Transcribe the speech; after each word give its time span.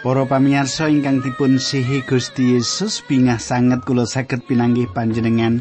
Para 0.00 0.24
pamirsa 0.24 0.88
ingkang 0.88 1.20
dipun 1.20 1.60
sihi 1.60 2.00
Gusti 2.08 2.56
Yesus 2.56 3.04
bingah 3.04 3.36
sanget 3.36 3.84
kula 3.84 4.08
saged 4.08 4.48
pinanggih 4.48 4.88
panjenengan 4.88 5.60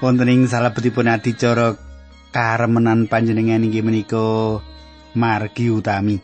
wonten 0.00 0.32
ing 0.32 0.48
salebetipun 0.48 1.12
adicara 1.12 1.76
karemenan 2.32 3.04
panjenengan 3.04 3.60
inggih 3.60 3.84
menika 3.84 4.64
margi 5.12 5.68
utami. 5.68 6.16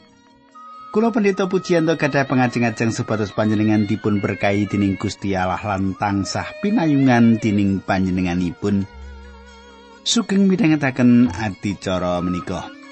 Kula 0.96 1.12
pendeta 1.12 1.44
pujianto 1.44 1.98
gadah 2.00 2.24
pengajeng-ajeng 2.24 2.94
supados 2.94 3.36
panjenengan 3.36 3.84
dipun 3.84 4.24
berkahi 4.24 4.64
dening 4.64 4.96
Gusti 4.96 5.36
Allah 5.36 5.60
lan 5.60 5.92
tansah 6.00 6.56
pinayungan 6.64 7.36
dening 7.36 7.84
panjenenganipun. 7.84 8.88
Sugeng 10.08 10.48
midhangetaken 10.48 11.28
adicara 11.36 12.16
menika. 12.24 12.83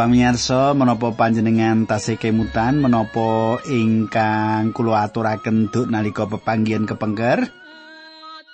Pamirsa, 0.00 0.72
menapa 0.72 1.12
panjenengan 1.12 1.84
tasih 1.84 2.16
kemutan 2.16 2.80
menapa 2.80 3.60
ingkang 3.68 4.72
kula 4.72 5.04
aturaken 5.04 5.68
duk 5.68 5.92
nalika 5.92 6.24
pepanggihan 6.24 6.88
kepengker? 6.88 7.52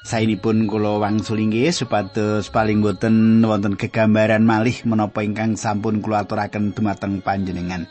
Sainipun 0.02 0.66
kula 0.66 0.98
wangsul 0.98 1.38
inggih 1.38 1.70
supados 1.70 2.50
paling 2.50 2.82
boten 2.82 3.46
wonten 3.46 3.78
kegambaran 3.78 4.42
malih 4.42 4.74
menapa 4.90 5.22
ingkang 5.22 5.54
sampun 5.54 6.02
kula 6.02 6.26
aturaken 6.26 6.74
dumateng 6.74 7.22
panjenengan. 7.22 7.86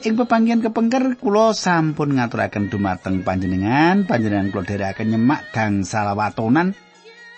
Ing 0.00 0.16
pepanggihan 0.16 0.64
kepengker 0.64 1.20
kula 1.20 1.52
sampun 1.52 2.16
ngaturaken 2.16 2.72
dumateng 2.72 3.28
panjenengan, 3.28 4.08
panjenengan 4.08 4.48
kula 4.48 4.64
dherekaken 4.64 5.20
nyemak 5.20 5.52
gang 5.52 5.84
salawatonan 5.84 6.72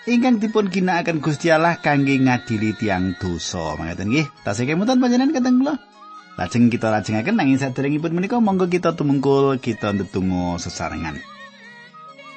ingkang 0.05 0.37
dipun 0.41 0.69
ginakaken 0.69 1.25
Gusti 1.25 1.49
Allah 1.49 1.81
kangge 1.81 2.21
ngadili 2.21 2.77
tiang 2.77 3.17
dosa. 3.17 3.77
Mangkaten 3.77 4.13
nggih. 4.13 4.27
Tasih 4.45 4.69
kemutan 4.69 5.01
panjenengan 5.01 5.33
kateng 5.33 5.65
kula. 5.65 5.75
Lajeng 6.35 6.67
kita 6.67 6.91
lajengaken 6.91 7.39
nanging 7.39 7.63
saderengipun 7.63 8.11
menika 8.11 8.43
monggo 8.43 8.67
kita 8.67 8.99
tumungkul 8.99 9.63
kita 9.63 9.95
ndedonga 9.95 10.59
sesarengan. 10.59 11.23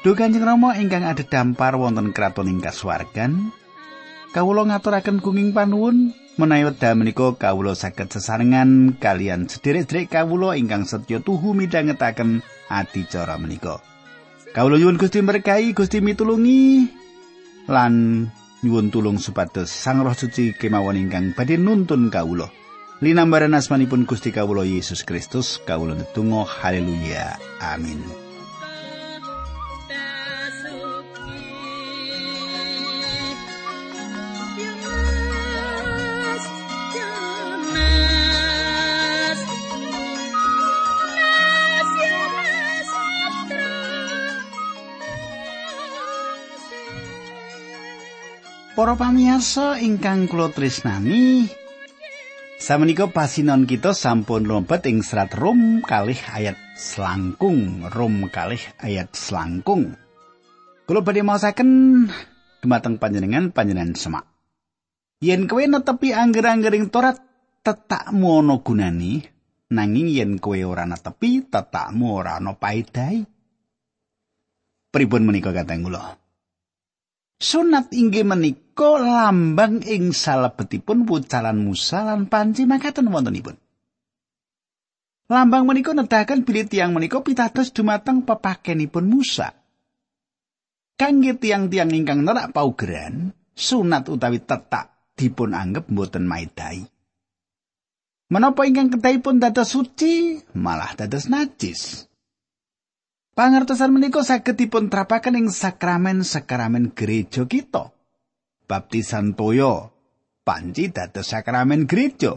Duh 0.06 0.14
Kanjeng 0.14 0.45
Rama 0.45 0.78
ingkang 0.78 1.02
ada 1.02 1.26
dampar 1.26 1.73
wonten 1.73 2.14
kraton 2.14 2.45
ing 2.45 2.62
kasuwargan, 2.62 3.50
kawula 4.38 4.70
ngaturaken 4.70 5.17
kenging 5.17 5.50
panuwun 5.50 6.14
menawi 6.38 6.70
wekdal 6.70 6.94
menika 6.94 7.33
kawula 7.33 7.73
saged 7.73 8.14
sesarengan 8.14 8.94
kalian 9.02 9.50
sederek-sederek 9.50 10.14
kawula 10.14 10.54
ingkang 10.54 10.86
setya 10.86 11.17
tuhu 11.17 11.58
midhangetaken 11.58 12.45
adicara 12.70 13.42
menika. 13.42 13.82
Kawula 14.54 14.77
nyuwun 14.77 15.02
Gusti 15.02 15.26
berkahi, 15.26 15.73
Gusti 15.73 16.06
mitulungi 16.06 16.86
lan 17.67 18.28
nyuwun 18.64 18.89
tulung 18.89 19.20
supados 19.22 19.70
Sang 19.70 20.02
Roh 20.02 20.16
Suci 20.16 20.55
kemawon 20.55 20.98
ingkang 20.98 21.36
badhe 21.38 21.60
nuntun 21.60 22.10
kawula. 22.10 22.50
Linambaran 22.98 23.54
asmanipun 23.54 24.10
Gusti 24.10 24.33
kawula 24.33 24.66
Yesus 24.66 25.05
Kristus 25.05 25.61
kawula 25.61 25.94
netunggal 25.94 26.50
haleluya. 26.50 27.38
Amin. 27.61 28.27
Para 48.77 48.93
pamirsa 48.93 49.82
ingkang 49.82 50.30
kula 50.30 50.54
tresnani, 50.54 51.49
samenika 52.61 53.10
pasinon 53.10 53.65
kita 53.65 53.89
sampun 53.89 54.45
lompet 54.45 54.86
ing 54.86 55.02
serat 55.02 55.33
Rom 55.33 55.82
kalih 55.82 56.21
ayat 56.30 56.54
selangkung, 56.77 57.89
Rom 57.89 58.30
kalih 58.30 58.61
ayat 58.77 59.17
selangkung. 59.17 59.98
Kula 60.86 61.02
badhe 61.02 61.26
maosaken 61.26 61.70
dumateng 62.61 63.02
panjenengan 63.02 63.49
panjenengan 63.49 63.98
semak. 63.98 64.30
Yen 65.26 65.49
kowe 65.49 65.65
netepi 65.65 66.14
angger-anggering 66.14 66.94
Torat 66.94 67.17
tetakmu 67.65 68.45
ana 68.45 68.61
gunani, 68.61 69.26
nanging 69.73 70.05
yen 70.05 70.38
kowe 70.38 70.54
ora 70.54 70.86
netepi 70.86 71.49
tetakmu 71.49 72.14
ora 72.14 72.38
ana 72.38 72.54
paedahe. 72.54 73.26
Pripun 74.94 75.26
menika 75.26 75.49
kateng 75.49 75.82
kula? 75.82 76.27
Sunat 77.37 77.93
inggih 77.93 78.25
menika 78.25 78.98
lambang 78.98 79.86
ing 79.86 80.09
salebetipun 80.09 81.05
pucalan 81.05 81.53
Musa 81.53 82.02
lan 82.02 82.25
panci 82.25 82.65
makaten 82.65 83.14
wontenipun. 83.14 83.53
Lambang 85.30 85.70
menika 85.70 85.93
nedahaken 85.93 86.42
bilih 86.42 86.65
tiang 86.65 86.97
menika 86.97 87.21
pitados 87.21 87.70
dumateng 87.70 88.26
pepakenipun 88.26 89.05
Musa. 89.05 89.53
Kangge 90.97 91.37
tiang-tiang 91.37 91.93
ingkang 91.93 92.26
nerak 92.26 92.58
paugeran, 92.58 93.30
sunat 93.53 94.09
utawi 94.09 94.42
tetak 94.42 95.14
dipun 95.14 95.53
anggap 95.53 95.93
mboten 95.93 96.26
maidai. 96.26 96.89
Menapa 98.33 98.65
ingkang 98.65 98.97
kedahipun 98.97 99.37
dados 99.37 99.77
suci, 99.77 100.42
malah 100.58 100.97
dados 100.97 101.30
najis. 101.30 102.09
Pangertosan 103.37 103.93
menika 103.93 104.25
saged 104.25 104.58
dipun 104.58 104.89
trapaken 104.89 105.37
ing 105.37 105.53
sakramen-sakramen 105.53 106.98
gereja 106.98 107.45
kita. 107.45 107.93
Baptisan 108.65 109.37
toyo 109.37 109.93
panci 110.42 110.89
dados 110.89 111.30
sakramen 111.30 111.86
gereja. 111.86 112.33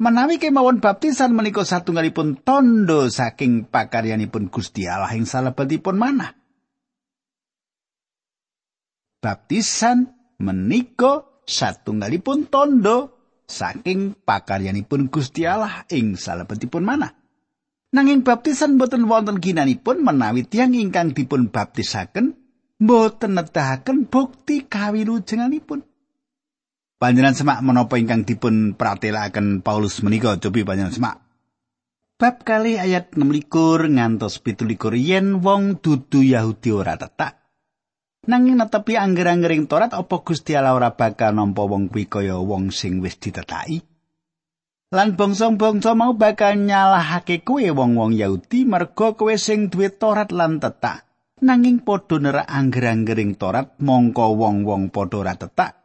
Menawi 0.00 0.40
kemawon 0.40 0.80
baptisan 0.80 1.36
menika 1.36 1.60
satunggalipun 1.60 2.40
tondo 2.40 3.12
saking 3.12 3.68
pakaryanipun 3.68 4.48
Gusti 4.48 4.88
Allah 4.88 5.12
ing 5.12 5.28
salebetipun 5.28 6.00
mana. 6.00 6.32
Baptisan 9.20 10.08
menika 10.40 11.44
satunggalipun 11.44 12.48
tondo 12.48 13.12
saking 13.44 14.16
pakaryanipun 14.24 15.12
Gusti 15.12 15.44
Allah 15.44 15.84
ing 15.92 16.16
salebetipun 16.16 16.80
mana. 16.80 17.17
Nanging 17.88 18.20
baptisan 18.20 18.76
boten 18.76 19.08
wonten 19.08 19.40
ginanipun 19.40 20.04
menawi 20.04 20.44
tiyang 20.44 20.76
ingkang 20.76 21.16
dipun 21.16 21.48
baptisaken 21.48 22.36
boten 22.76 23.32
nedahaken 23.36 24.06
bukti 24.12 24.68
kawilujenganipun. 24.68 25.82
Panjenengan 26.98 27.36
semak 27.38 27.58
menapa 27.64 27.96
ingkang 27.96 28.28
dipun 28.28 28.76
pratelakaken 28.76 29.64
Paulus 29.64 30.04
menika 30.04 30.36
cobi 30.36 30.66
panjenengan 30.68 30.94
semak. 30.94 31.16
Bab 32.18 32.42
kali 32.42 32.76
ayat 32.76 33.14
16 33.14 33.46
ngantos 33.94 34.42
17 34.42 34.74
yen 34.98 35.38
wong 35.38 35.78
dudu 35.78 36.26
Yahudi 36.26 36.74
ora 36.74 36.98
tetak 36.98 37.38
nanging 38.28 38.60
netepi 38.60 39.00
angger-anggering 39.00 39.64
Torat 39.64 39.96
apa 39.96 40.16
Gusti 40.20 40.52
Allah 40.52 40.76
ora 40.76 40.92
bakal 40.92 41.32
nampa 41.32 41.64
wong 41.64 41.88
kuwi 41.88 42.04
kaya 42.04 42.36
wong 42.36 42.68
sing 42.68 43.00
wis 43.00 43.16
ditetaki. 43.16 43.80
Lan 44.88 45.20
bangsa-bangsa 45.20 45.92
mau 45.92 46.16
bakal 46.16 46.64
nyalahake 46.64 47.44
kowe 47.44 47.60
wong-wong 47.60 48.16
Yahudi 48.16 48.64
merga 48.64 49.12
kowe 49.12 49.36
sing 49.36 49.68
duwe 49.68 49.92
Torat 49.92 50.32
lan 50.32 50.64
tetak. 50.64 51.04
Nanging 51.44 51.84
padha 51.84 52.16
nerak 52.16 52.48
angger-anggering 52.48 53.36
Torat 53.36 53.76
mongko 53.84 54.32
wong-wong 54.32 54.88
padha 54.88 55.16
ora 55.20 55.36
tetak. 55.36 55.76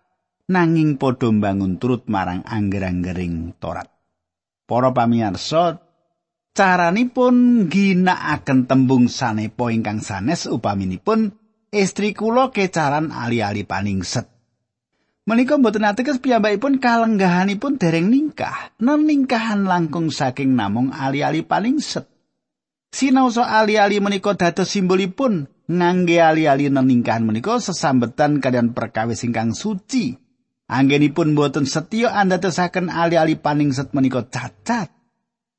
Nanging 0.48 0.96
padha 0.96 1.30
mbangun 1.36 1.84
turut 1.84 2.08
marang 2.08 2.48
angger-anggering 2.48 3.60
Torat. 3.60 3.92
Para 4.64 4.96
pamirsa, 4.96 5.84
caranipun 6.56 7.68
ginakaken 7.68 8.72
tembung 8.72 9.12
sanepa 9.12 9.68
ingkang 9.68 10.00
sanes 10.00 10.48
upaminipun 10.48 11.36
istri 11.76 12.16
kula 12.16 12.56
kecaran 12.56 13.12
ali-ali 13.12 13.68
paningset. 13.68 14.33
Menika 15.24 15.56
mboten 15.56 15.88
ateges 15.88 16.20
piyambakipun 16.20 16.84
kalenggahanipun 16.84 17.80
dereng 17.80 18.12
ningkah. 18.12 18.76
Neningkahan 18.84 19.64
langkung 19.64 20.12
saking 20.12 20.52
namung 20.60 20.92
ali-ali 20.92 21.48
paling 21.48 21.80
set. 21.80 22.12
Sinaosa 22.92 23.48
ali-ali 23.48 24.04
menika 24.04 24.36
dados 24.36 24.68
simbolipun 24.70 25.48
ngangge 25.72 26.20
ali-ali 26.20 26.68
neningkahan 26.68 27.24
menika 27.24 27.56
sesambetan 27.64 28.44
kalian 28.44 28.76
perkawis 28.76 29.24
ingkang 29.24 29.56
suci. 29.56 30.20
Anggenipun 30.68 31.40
boten 31.40 31.64
setya 31.64 32.12
andadosaken 32.12 32.92
ali-ali 32.92 33.40
paning 33.40 33.72
set 33.72 33.96
menika 33.96 34.28
cacat. 34.28 34.92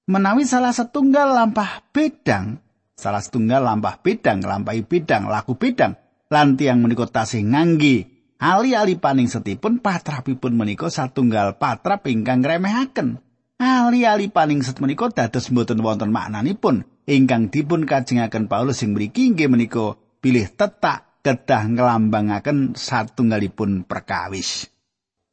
Menawi 0.04 0.44
salah 0.44 0.76
setunggal 0.76 1.32
lampah 1.32 1.80
bedang 1.88 2.60
Salah 2.94 3.18
setunggal 3.18 3.58
lampah 3.66 3.98
bidang, 3.98 4.46
lampahi 4.46 4.86
bidang, 4.86 5.26
laku 5.26 5.58
bidang, 5.58 5.98
lan 6.30 6.54
tiang 6.54 6.78
menika 6.78 7.10
tasih 7.10 7.42
ngangge 7.42 8.13
ali-ali 8.38 8.98
paning 8.98 9.30
setipun 9.30 9.82
patrapipun 9.82 10.54
menika 10.54 10.90
satunggal 10.90 11.58
patrap 11.58 12.06
ingkang 12.06 12.42
remehaken. 12.42 13.20
Ali-ali 13.58 14.28
paning 14.28 14.66
set 14.66 14.82
menika 14.82 15.08
dados 15.10 15.48
mboten 15.48 15.78
wonten 15.80 16.10
maknanipun 16.10 16.82
ingkang 17.06 17.48
dipun 17.48 17.86
kajengaken 17.86 18.50
Paulus 18.50 18.82
sing 18.82 18.92
mriki 18.92 19.30
inggih 19.30 19.46
menika 19.46 19.94
pilih 20.18 20.50
tetak 20.52 21.22
kedah 21.24 21.72
nglambangaken 21.72 22.76
satunggalipun 22.76 23.88
perkawis. 23.88 24.68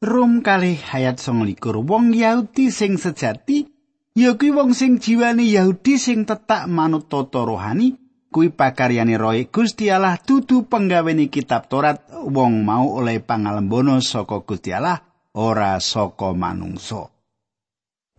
Rum 0.02 0.42
kali 0.42 0.82
ayat 0.82 1.22
29 1.22 1.62
wong 1.86 2.18
Yahudi 2.18 2.74
sing 2.74 2.98
sejati 2.98 3.70
ya 4.18 4.34
kuwi 4.34 4.50
wong 4.50 4.74
sing 4.74 4.98
jiwane 4.98 5.46
Yahudi 5.46 6.02
sing 6.02 6.26
tetak 6.26 6.66
manut 6.66 7.06
tata 7.06 7.46
rohani 7.46 8.01
kuwi 8.32 8.48
pakaryane 8.56 9.20
roe 9.20 9.44
Gusti 9.52 9.92
Allah 9.92 10.16
dudu 10.16 10.64
penggawene 10.72 11.28
kitab 11.28 11.68
Torat 11.68 12.08
wong 12.16 12.64
mau 12.64 12.96
oleh 12.96 13.20
pangalembono 13.20 14.00
saka 14.00 14.40
Gusti 14.48 14.72
Allah 14.72 15.04
ora 15.36 15.76
saka 15.84 16.32
manungsa 16.32 17.12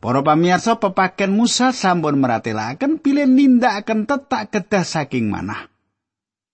Para 0.03 0.19
pamirsa 0.19 0.82
pepaken 0.82 1.31
Musa 1.31 1.70
sampun 1.70 2.19
meratelaken 2.19 2.99
pilih 2.99 3.23
nindakaken 3.23 4.11
tetak 4.11 4.50
kedah 4.50 4.82
saking 4.82 5.31
manah. 5.31 5.70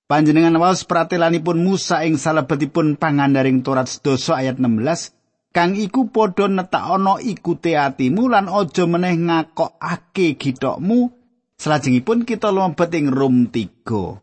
Panjenengan 0.05 0.53
waos 0.61 0.85
pratelanipun 0.85 1.65
Musa 1.65 2.05
ing 2.05 2.21
salebetipun 2.21 3.01
pangandaring 3.01 3.65
Torat 3.65 3.89
sedasa 3.89 4.45
ayat 4.45 4.61
16 4.61 5.17
kang 5.57 5.73
iku 5.73 6.13
padha 6.13 6.45
netak 6.45 6.93
ana 6.93 7.17
ikute 7.25 7.73
atimu 7.73 8.29
lan 8.29 8.53
aja 8.53 8.85
meneh 8.85 9.17
ngakokake 9.17 10.37
githokmu 10.37 11.18
salajengipun 11.59 12.23
kita 12.23 12.55
lumebet 12.55 12.95
ing 12.95 13.11
Rum 13.11 13.51
3 13.51 14.23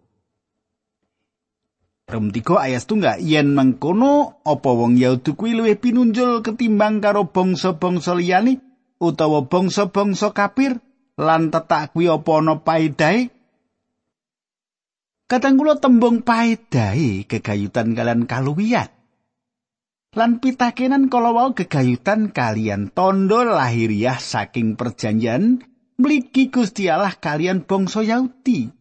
Rum 2.06 2.26
3 2.32 2.66
ayat 2.66 2.88
tunggal 2.88 3.20
yen 3.20 3.52
mengkono 3.52 4.40
apa 4.48 4.70
wong 4.72 4.96
Yahudi 4.96 5.36
kuwi 5.36 5.60
luwih 5.60 5.76
pinunjul 5.76 6.40
ketimbang 6.46 7.04
karo 7.04 7.28
bangsa-bangsa 7.28 8.16
liyane 8.16 8.64
utawa 9.02 9.50
bangsa-bangsa 9.50 10.32
kafir? 10.32 10.80
Lan 11.18 11.50
tetak 11.50 11.98
kuwi 11.98 12.12
apa 12.12 12.32
ana 12.38 12.62
paedahe? 12.62 13.34
Kadang 15.26 15.58
kula 15.58 15.82
tembung 15.82 16.22
paedahe 16.22 17.26
kegayutan 17.26 17.98
kalian 17.98 18.30
kaluwihan 18.30 18.94
lan 20.16 20.40
pitakenan 20.40 21.12
kala 21.12 21.36
wau 21.36 21.52
gegayutan 21.52 22.32
kalian 22.32 22.88
tondo 22.88 23.44
lahiriah 23.44 24.16
saking 24.16 24.80
perjanjian 24.80 25.60
mligi 26.00 26.52
Gusti 26.52 26.88
Allah 26.92 27.16
kalian 27.16 27.64
bangsa 27.64 28.04
Yahudi. 28.04 28.72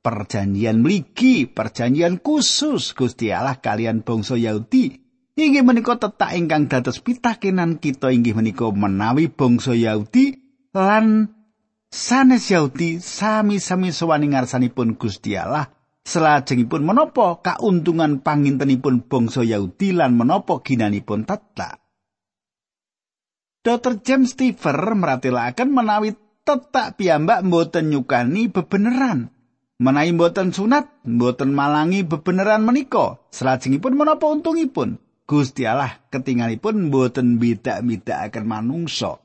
Perjanjian 0.00 0.80
mligi, 0.80 1.44
perjanjian 1.44 2.24
khusus 2.24 2.96
Gusti 2.96 3.28
Allah 3.32 3.60
kalian 3.60 4.00
bangsa 4.00 4.40
Yahudi. 4.40 4.96
Inggih 5.40 5.64
menika 5.64 5.96
tetak 5.96 6.36
ingkang 6.36 6.68
dados 6.68 7.00
pitakenan 7.00 7.80
kita 7.80 8.12
inggih 8.12 8.36
menika 8.36 8.68
menawi 8.68 9.32
bangsa 9.32 9.72
Yahudi 9.72 10.36
lan 10.76 11.32
sanes 11.88 12.50
Yahudi 12.52 13.00
sami-sami 13.00 13.88
sowani 13.94 14.36
ngarsanipun 14.36 15.00
Gusti 15.00 15.38
Allah 15.40 15.70
Selajengipun 16.00 16.80
menapa 16.80 17.44
kauntungan 17.44 18.24
pangintenipun 18.24 19.04
bangsa 19.04 19.44
Yahudi 19.44 19.92
lan 19.92 20.16
menapa 20.16 20.64
ginanipun 20.64 21.28
tetak? 21.28 21.84
Dr. 23.60 24.00
James 24.00 24.32
Stiver 24.32 24.96
meratelaken 24.96 25.68
menawi 25.68 26.16
tetak 26.48 26.96
piyambak 26.96 27.44
mboten 27.44 27.92
nyukani 27.92 28.48
bebeneran. 28.48 29.28
Menawi 29.76 30.16
mboten 30.16 30.56
sunat, 30.56 30.88
mboten 31.04 31.52
malangi 31.52 32.00
bebeneran 32.00 32.64
menika. 32.64 33.20
Selajengipun 33.28 34.00
menapa 34.00 34.32
untungipun? 34.32 34.96
Gusti 35.28 35.68
Allah 35.68 36.00
ketingalipun 36.08 36.88
mboten 36.88 37.36
bidak-bidakaken 37.36 38.48
manungsa. 38.48 39.20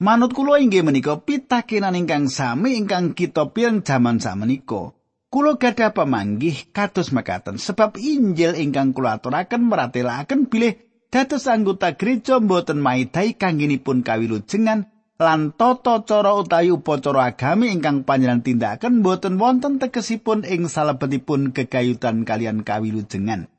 Manut 0.00 0.36
kula 0.36 0.60
inggih 0.60 0.84
menika 0.84 1.16
pitakenan 1.16 1.96
ingkang 1.96 2.28
sami 2.28 2.76
ingkang 2.76 3.16
kita 3.16 3.52
pireng 3.56 3.80
jaman 3.80 4.20
samenika. 4.20 4.92
Kulo 5.32 5.56
gadah 5.56 5.96
pamanggih 5.96 6.72
kados 6.76 7.08
mekaten 7.12 7.56
sebab 7.56 7.96
Injil 7.96 8.52
ingkang 8.52 8.92
kula 8.92 9.16
aturaken 9.16 9.64
meratelaken 9.64 10.48
bilih 10.48 10.89
dados 11.10 11.50
anggota 11.50 11.98
gereja 11.98 12.38
mboten 12.38 12.78
maidai 12.78 13.34
kangginipun 13.34 14.06
kawilujengan 14.06 14.86
lan 15.20 15.52
tata 15.52 16.06
cara 16.08 16.32
utawi 16.38 16.72
upacara 16.72 17.34
agami 17.34 17.74
ingkang 17.74 18.08
panjenengan 18.08 18.40
tindakaken 18.40 19.04
mboten 19.04 19.36
wonten 19.36 19.76
tegesipun 19.76 20.48
ing 20.48 20.70
salebetipun 20.70 21.52
kegayutan 21.52 22.24
kalian 22.24 22.64
kawilujengan. 22.64 23.52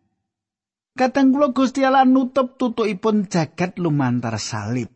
Kadang 0.97 1.31
kula 1.31 1.53
Gusti 1.53 1.85
Allah 1.85 2.03
nutup 2.03 2.57
tutukipun 2.57 3.29
jagat 3.29 3.77
lumantar 3.77 4.41
salib. 4.41 4.89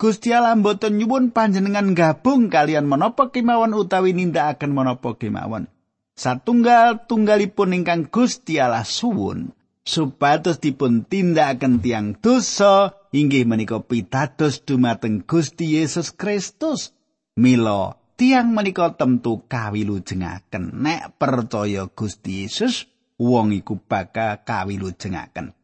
Gusti 0.00 0.32
Allah 0.32 0.56
mboten 0.56 0.96
nyuwun 0.96 1.30
panjenengan 1.30 1.92
gabung 1.92 2.48
kalian 2.48 2.88
menapa 2.88 3.28
kemawon 3.28 3.76
utawi 3.76 4.16
nindakaken 4.16 4.72
menapa 4.72 5.14
kemawon. 5.14 5.68
satunggal 6.12 7.08
tunggalipun 7.08 7.72
ingkang 7.72 8.08
Gusti 8.08 8.60
Allah 8.60 8.84
suwun 8.84 9.52
supados 9.82 10.62
dipun 10.62 11.02
tindakaken 11.06 11.82
tiang 11.82 12.14
dosa 12.18 12.94
inggih 13.10 13.44
menika 13.44 13.82
pitados 13.82 14.62
dumateng 14.62 15.26
Gusti 15.26 15.78
Yesus 15.78 16.14
Kristus. 16.14 16.94
Mila 17.32 17.96
tiang 18.16 18.52
menika 18.54 18.94
tentu 18.94 19.42
kawilujengaken. 19.48 20.78
Nek 20.78 21.18
percaya 21.18 21.88
Gusti 21.90 22.46
Yesus 22.46 22.86
wong 23.18 23.56
iku 23.56 23.80
bakal 23.80 24.44
kawilujengaken. 24.46 25.56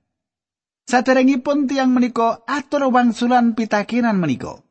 Saderengipun 0.88 1.68
tiang 1.68 1.92
menika 1.92 2.40
atur 2.48 2.88
wangsulan 2.88 3.52
pitakinan 3.52 4.16
menika. 4.16 4.64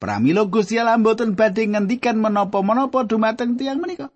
Pramila 0.00 0.48
Gusti 0.48 0.80
Allah 0.80 0.96
mboten 0.96 1.36
badhe 1.36 1.68
ngendikan 1.68 2.16
menapa-menapa 2.16 3.04
dumateng 3.04 3.60
tiang 3.60 3.78
menika 3.78 4.08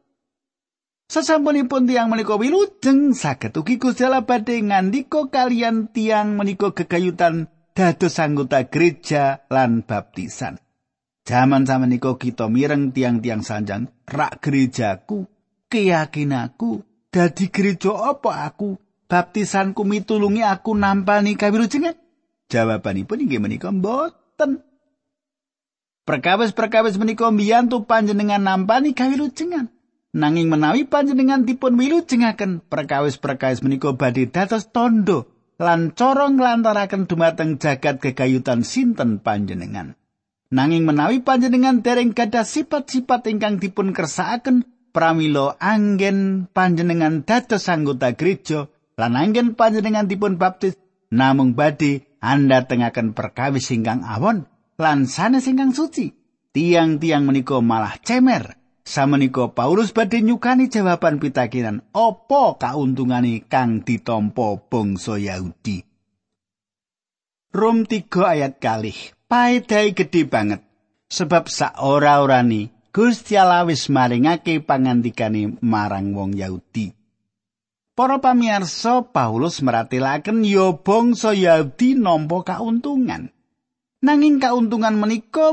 Sasampunipun 1.05 1.85
tiang 1.85 2.09
menika 2.09 2.41
wilujeng 2.41 3.13
saged 3.13 3.53
ugi 3.61 3.77
Gusti 3.77 4.09
badhe 4.09 4.65
ngandika 4.65 5.29
kalian 5.29 5.93
tiang 5.93 6.41
menika 6.41 6.73
gegayutan 6.73 7.53
dados 7.77 8.17
anggota 8.17 8.65
gereja 8.71 9.45
lan 9.53 9.85
baptisan. 9.85 10.57
Jaman 11.25 11.65
samenika 11.65 12.17
kita 12.21 12.49
mireng 12.53 12.93
tiang-tiang 12.93 13.41
sanjang 13.41 13.89
rak 14.05 14.45
gerejaku, 14.45 15.25
keyakinanku, 15.73 16.85
dadi 17.09 17.49
gereja 17.49 17.97
apa 18.13 18.45
aku? 18.45 18.77
Baptisanku 19.09 19.85
mitulungi 19.85 20.45
aku 20.45 20.73
nampani 20.73 21.37
kawilujengan? 21.37 21.97
Jawabanipun 22.49 23.25
inggih 23.25 23.41
menika 23.41 23.73
mboten. 23.73 24.65
Perkawis-perkawis 26.05 27.01
menika 27.01 27.29
mbiyantu 27.33 27.89
panjenengan 27.89 28.45
nampani 28.45 28.93
kawilujengan. 28.93 29.74
Nanging 30.15 30.47
menawi 30.47 30.87
panjenengan 30.87 31.43
dipun 31.43 31.75
wilujengaken 31.75 32.63
perkawis-perkawis 32.71 33.67
menika 33.67 33.99
badhe 33.99 34.31
dados 34.31 34.71
tondo 34.71 35.27
lan 35.59 35.91
cara 35.91 36.31
nglantaraken 36.31 37.11
dumateng 37.11 37.59
jagat 37.59 37.99
kegayutan 37.99 38.63
sinten 38.63 39.19
panjenengan. 39.19 39.99
Nanging 40.55 40.87
menawi 40.87 41.19
panjenengan 41.19 41.83
dereng 41.83 42.15
gadah 42.15 42.47
sifat-sifat 42.47 43.27
ingkang 43.27 43.59
dipun 43.59 43.91
kersakaken 43.91 44.63
pramila 44.95 45.59
anggen 45.59 46.47
panjenengan 46.47 47.27
dados 47.27 47.67
anggota 47.67 48.15
gereja 48.15 48.71
lan 48.95 49.19
anggen 49.19 49.59
panjenengan 49.59 50.07
dipun 50.07 50.39
baptis 50.39 50.79
namung 51.11 51.59
badhe 51.59 52.07
anda 52.23 52.63
tengaken 52.63 53.19
perkawis 53.19 53.67
ingkang 53.75 54.07
awon 54.07 54.47
lan 54.79 55.11
sanes 55.11 55.51
ingkang 55.51 55.75
suci. 55.75 56.15
Tiang-tiang 56.55 57.27
menika 57.27 57.59
malah 57.59 57.99
cemer 57.99 58.63
Samenika 58.85 59.49
Paulus 59.49 59.97
badhe 59.97 60.21
nyukani 60.21 60.69
jawaban 60.69 61.17
pitakinan, 61.17 61.81
apa 61.97 62.61
kauntungane 62.61 63.49
kang 63.49 63.81
ditampa 63.81 64.61
bangsa 64.69 65.17
Yahudi? 65.17 65.89
Rom 67.49 67.89
3 67.89 68.05
ayat 68.29 68.61
kalih. 68.61 69.17
Paedahe 69.25 69.97
gedhe 69.97 70.29
banget 70.29 70.61
sebab 71.09 71.49
sak 71.49 71.81
ora-orani 71.81 72.69
Gusti 72.95 73.35
Allah 73.35 73.67
wis 73.67 73.91
maringake 73.91 74.63
pangandikane 74.63 75.59
marang 75.65 76.15
wong 76.15 76.39
Yahudi. 76.39 76.95
Para 77.95 78.23
pamirsa 78.23 79.03
Paulus 79.11 79.65
meratelaken 79.65 80.47
ya 80.47 80.77
bangsa 80.77 81.35
Yahudi 81.35 81.99
nampa 81.99 82.47
kauntungan. 82.47 83.35
Nanging 84.05 84.39
kauntungan 84.39 84.95
menika 84.95 85.51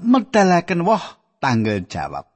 medalaken 0.00 0.82
wah 0.82 1.20
tanggal 1.38 1.84
jawab. 1.86 2.33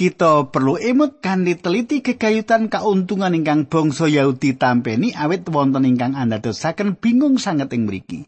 Kita 0.00 0.48
perlu 0.48 0.80
emut 0.80 1.20
kanthi 1.20 1.60
teliti 1.60 2.00
kegayutan 2.00 2.72
kauntungan 2.72 3.36
ingkang 3.36 3.68
bangsa 3.68 4.08
Yahudi 4.08 4.56
tampeni 4.56 5.12
awit 5.12 5.44
wonten 5.52 5.84
ingkang 5.84 6.16
andadosaken 6.16 6.96
bingung 6.96 7.36
sanget 7.36 7.68
ing 7.76 7.84
mriki. 7.84 8.24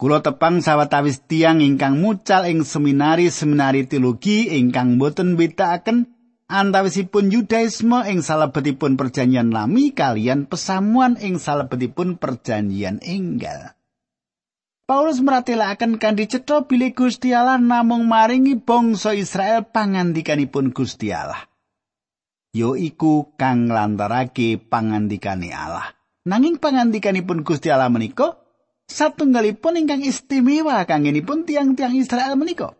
Kula 0.00 0.24
tepang 0.24 0.64
sawetawis 0.64 1.28
tiang 1.28 1.60
ingkang 1.60 2.00
mucal 2.00 2.48
ing 2.48 2.64
seminari-seminari 2.64 3.84
teologi 3.84 4.48
ingkang 4.56 4.96
boten 4.96 5.36
bedakaken 5.36 6.08
antawisipun 6.48 7.28
Yudaisme 7.28 8.08
ing 8.08 8.24
salebetipun 8.24 8.96
perjanjian 8.96 9.52
lami 9.52 9.92
kalian 9.92 10.48
pesamuan 10.48 11.20
ing 11.20 11.36
salebetipun 11.36 12.16
perjanjian 12.16 13.04
enggal. 13.04 13.76
Paulus 14.84 15.24
meratelaken 15.24 15.96
kanthi 15.96 16.28
cetha 16.28 16.68
bilih 16.68 16.92
Gusti 16.92 17.32
Allah 17.32 17.56
namung 17.56 18.04
maringi 18.04 18.60
bangsa 18.60 19.16
Israel 19.16 19.64
pangandikanipun 19.64 20.76
Gusti 20.76 21.08
Allah. 21.08 21.40
Yo 22.52 22.76
iku 22.76 23.32
kang 23.40 23.72
nglantarake 23.72 24.60
pangandikane 24.60 25.56
Allah. 25.56 25.88
Nanging 26.28 26.60
pangandikanipun 26.60 27.48
Gusti 27.48 27.72
Allah 27.72 27.88
menika 27.88 28.36
satunggalipun 28.84 29.80
ingkang 29.80 30.04
istimewa 30.04 30.84
kanggenipun 30.84 31.48
tiang-tiang 31.48 31.96
Israel 31.96 32.36
menika. 32.36 32.76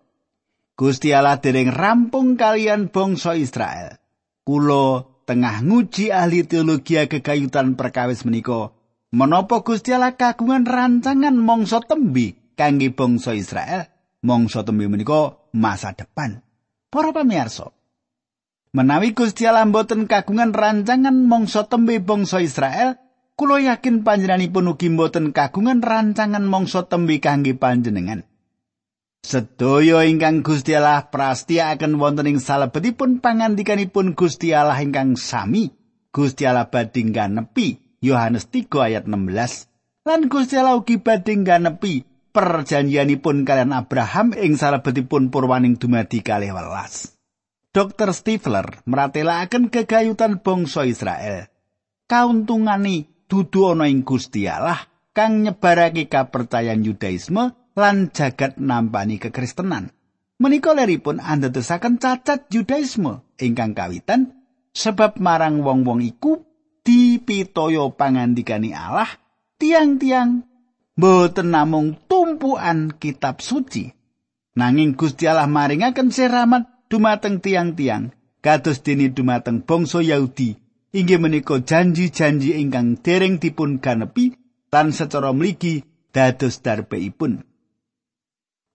Gusti 0.77 1.09
Allah 1.17 1.41
dereng 1.41 1.73
rampung 1.73 2.37
kalian 2.37 2.93
bangsa 2.93 3.33
Israel. 3.33 3.97
Kulo 4.45 5.25
tengah 5.25 5.65
nguji 5.65 6.13
ahli 6.13 6.45
teologi 6.45 7.01
kegayutan 7.01 7.81
perkawis 7.81 8.29
menika. 8.29 8.74
Menapa 9.15 9.63
Gusti 9.63 9.95
Allah 9.95 10.19
kagungan 10.19 10.67
rancangan 10.67 11.39
mangsa 11.39 11.79
tembi 11.79 12.35
kangge 12.59 12.91
bangsa 12.91 13.31
Israel? 13.39 13.87
Mangsa 14.27 14.67
tembi 14.67 14.91
menika 14.91 15.39
masa 15.55 15.95
depan. 15.95 16.43
Para 16.91 17.15
pamirsa, 17.15 17.71
menawi 18.75 19.15
Gusti 19.15 19.47
Allah 19.47 19.71
mboten 19.71 20.11
kagungan 20.11 20.51
rancangan 20.51 21.15
mangsa 21.15 21.63
tembe 21.71 22.03
bangsa 22.03 22.43
Israel, 22.43 22.99
kula 23.39 23.63
yakin 23.63 24.03
panjenenganipun 24.03 24.75
ugi 24.75 24.91
mboten 24.91 25.31
kagungan 25.31 25.79
rancangan 25.79 26.43
mangsa 26.43 26.83
tembe 26.91 27.23
kangge 27.23 27.55
panjenengan. 27.55 28.27
Sedaya 29.23 30.03
ingkang 30.03 30.43
Gusti 30.43 30.75
Allah 30.75 31.07
prastiaken 31.15 32.03
wonten 32.03 32.35
ing 32.35 32.43
salebetipun 32.43 33.23
pangandikanipun 33.23 34.19
Gusti 34.19 34.51
Allah 34.51 34.83
ingkang 34.83 35.15
sami, 35.15 35.71
Gusti 36.11 36.51
Allah 36.51 36.67
badhe 36.67 37.07
nganepi 37.07 37.84
Yohanes 38.05 38.53
3 38.53 38.69
ayat 38.69 39.05
16. 39.09 40.05
Lan 40.05 40.29
Gusti 40.29 40.61
Allah 40.61 40.77
ugi 40.77 41.01
badhe 41.01 41.41
nganepi 41.41 42.05
perjanjianipun 42.37 43.49
kalian 43.49 43.73
Abraham 43.73 44.37
ing 44.37 44.61
salebetipun 44.61 45.33
purwaning 45.33 45.81
dumadi 45.81 46.21
kalih 46.21 46.53
welas. 46.53 47.17
Dr. 47.73 48.13
Stifler 48.13 48.85
meratelaken 48.85 49.73
kegayutan 49.73 50.45
bangsa 50.45 50.85
Israel. 50.85 51.49
Kauntungani 52.05 53.09
dudu 53.25 53.73
ana 53.73 53.89
ing 53.89 54.05
Gusti 54.05 54.45
Allah 54.45 54.85
kang 55.17 55.41
nyebarake 55.41 56.13
kapercayan 56.13 56.85
Yudaisme 56.85 57.57
lan 57.73 58.13
jagat 58.13 58.61
nampani 58.61 59.17
kekristenan. 59.17 59.89
Menika 60.37 60.77
leripun 60.77 61.23
andadosaken 61.23 61.97
cacat 61.97 62.53
Judaisme 62.53 63.25
ingkang 63.41 63.73
kawitan 63.73 64.37
sebab 64.77 65.17
marang 65.17 65.65
wong-wong 65.65 66.05
iku 66.05 66.45
dipitoyo 66.85 67.97
pangandikani 67.97 68.77
Allah 68.77 69.09
tiang-tiang 69.57 70.45
boten 70.95 71.51
namung 71.51 71.97
tumpuan 72.07 72.95
kitab 73.01 73.41
suci 73.41 73.89
nanging 74.55 74.95
Gusti 74.95 75.25
Allah 75.27 75.49
maringaken 75.49 76.13
siramat 76.13 76.87
dumateng 76.93 77.41
tiang-tiang 77.41 78.13
kados 78.45 78.85
dene 78.85 79.11
dumateng 79.11 79.65
bangsa 79.65 80.05
Yahudi 80.05 80.55
inggih 80.95 81.19
menika 81.19 81.59
janji-janji 81.59 82.55
ingkang 82.63 83.03
dereng 83.03 83.43
dipun 83.43 83.83
ganepi 83.83 84.39
lan 84.71 84.95
secara 84.95 85.35
mligi 85.35 85.83
dados 86.15 86.63
darbeipun. 86.63 87.43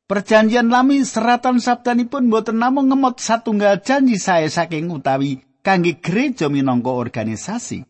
Perjanjian 0.09 0.67
lami 0.67 1.05
seratan 1.05 1.61
sabdanipun 1.61 2.27
boten 2.27 2.59
namung 2.59 2.89
ngemot 2.91 3.21
satunggal 3.21 3.79
janji 3.85 4.17
saya 4.17 4.49
saking 4.49 4.89
utawi 4.89 5.39
kangge 5.61 6.01
gereja 6.01 6.49
minangka 6.49 6.91
organisasi. 6.91 7.88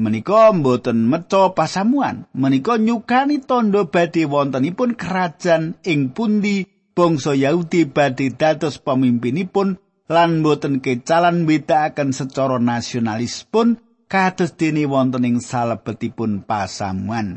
Menika 0.00 0.48
boten 0.56 1.12
meco 1.12 1.52
pasamuan, 1.52 2.24
menika 2.32 2.80
nyukani 2.80 3.44
tondo 3.44 3.92
badhe 3.92 4.24
wontenipun 4.24 4.96
kerajaan 4.96 5.76
ing 5.84 6.16
pundi 6.16 6.64
bangsa 6.96 7.36
Yahudi 7.36 7.84
badhe 7.84 8.32
dados 8.32 8.80
pemimpinipun 8.80 9.76
lan 10.08 10.40
boten 10.40 10.80
kecalan 10.80 11.44
bedakaken 11.44 12.16
secara 12.16 12.56
nasionalis 12.56 13.44
pun 13.44 13.76
kados 14.08 14.56
dene 14.56 14.88
wonten 14.88 15.28
ing 15.28 15.36
salebetipun 15.44 16.48
pasamuan. 16.48 17.36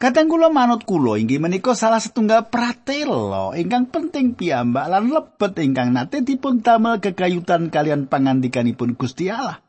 Kadang 0.00 0.32
kula 0.32 0.48
manut 0.48 0.88
kula 0.88 1.20
inggih 1.20 1.38
menika 1.44 1.76
salah 1.76 2.00
setunggal 2.00 2.48
pratela 2.48 3.52
ingkang 3.52 3.92
penting 3.92 4.32
piyambak 4.32 4.88
lan 4.88 5.12
lebet 5.12 5.60
ingkang 5.60 5.92
nate 5.92 6.24
dipun 6.24 6.64
damel 6.64 7.04
kekayutan 7.04 7.68
kalian 7.68 8.08
pangandikanipun 8.08 8.96
Gusti 8.96 9.28
Allah. 9.28 9.60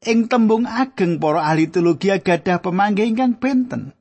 Ing 0.00 0.32
tembung 0.32 0.64
ageng 0.64 1.20
para 1.20 1.44
ahli 1.44 1.68
teologi 1.68 2.08
gadah 2.08 2.64
pemanggih 2.64 3.04
ingkang 3.04 3.36
benten. 3.36 3.92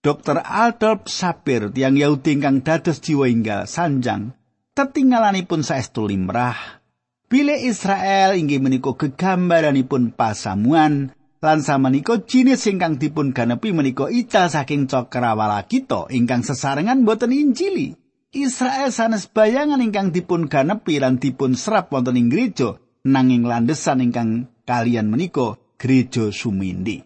Dr. 0.00 0.40
Aldolf 0.40 1.04
Sapir 1.12 1.68
tiang 1.68 2.00
Yahudi 2.00 2.40
ingkang 2.40 2.64
dados 2.64 3.04
jiwa 3.04 3.28
inggal 3.28 3.68
sanjang 3.68 4.32
tetinggalanipun 4.72 5.60
saestu 5.60 6.08
limrah. 6.08 6.80
Bile 7.28 7.60
Israel 7.60 8.40
inggih 8.40 8.56
menika 8.56 8.96
gegambaranipun 8.96 10.16
pasamuan 10.16 11.12
lan 11.44 11.58
samenika 11.60 12.24
jinis 12.24 12.64
ingkang 12.64 12.96
dipun 12.96 13.36
ganepi 13.36 13.76
menika 13.76 14.08
ical 14.08 14.48
saking 14.48 14.88
cakrawala 14.88 15.60
kita 15.68 16.08
ingkang 16.08 16.40
sesarengan 16.40 17.04
boten 17.04 17.36
injili. 17.36 17.92
Israel 18.32 18.88
sanes 18.88 19.28
bayangan 19.28 19.84
ingkang 19.84 20.08
dipun 20.08 20.48
ganepi 20.48 21.04
lan 21.04 21.20
dipun 21.20 21.52
serap 21.52 21.92
wonten 21.92 22.16
ing 22.16 22.32
gereja 22.32 22.80
nanging 23.04 23.44
landesan 23.44 24.00
ingkang 24.00 24.48
kalian 24.64 25.12
menika 25.12 25.60
gereja 25.78 26.32
sumindi. 26.32 27.04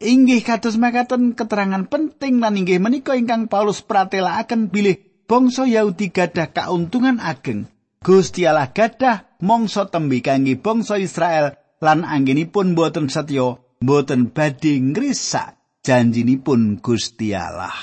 Inggih 0.00 0.40
kados 0.40 0.80
makaten 0.80 1.36
keterangan 1.36 1.84
penting 1.84 2.40
lan 2.40 2.56
inggih 2.56 2.80
menika 2.80 3.12
ingkang 3.14 3.52
Paulus 3.52 3.84
pratelakaken 3.84 4.72
bilih 4.72 4.96
bangsa 5.28 5.68
Yahudi 5.68 6.08
gadah 6.08 6.50
kauntungan 6.50 7.20
ageng. 7.20 7.68
Gusti 8.00 8.48
Allah 8.48 8.72
gadah 8.72 9.36
mangsa 9.44 9.84
tembe 9.92 10.24
kangge 10.24 10.56
bangsa 10.56 10.96
Israel 10.96 11.52
lan 11.84 12.08
anggenipun 12.08 12.72
boten 12.72 13.12
setya 13.12 13.60
boten 13.84 14.32
badhe 14.32 14.80
ngrisak 14.80 15.60
janjinipun 15.84 16.80
Gusti 16.80 17.36
Allah. 17.36 17.76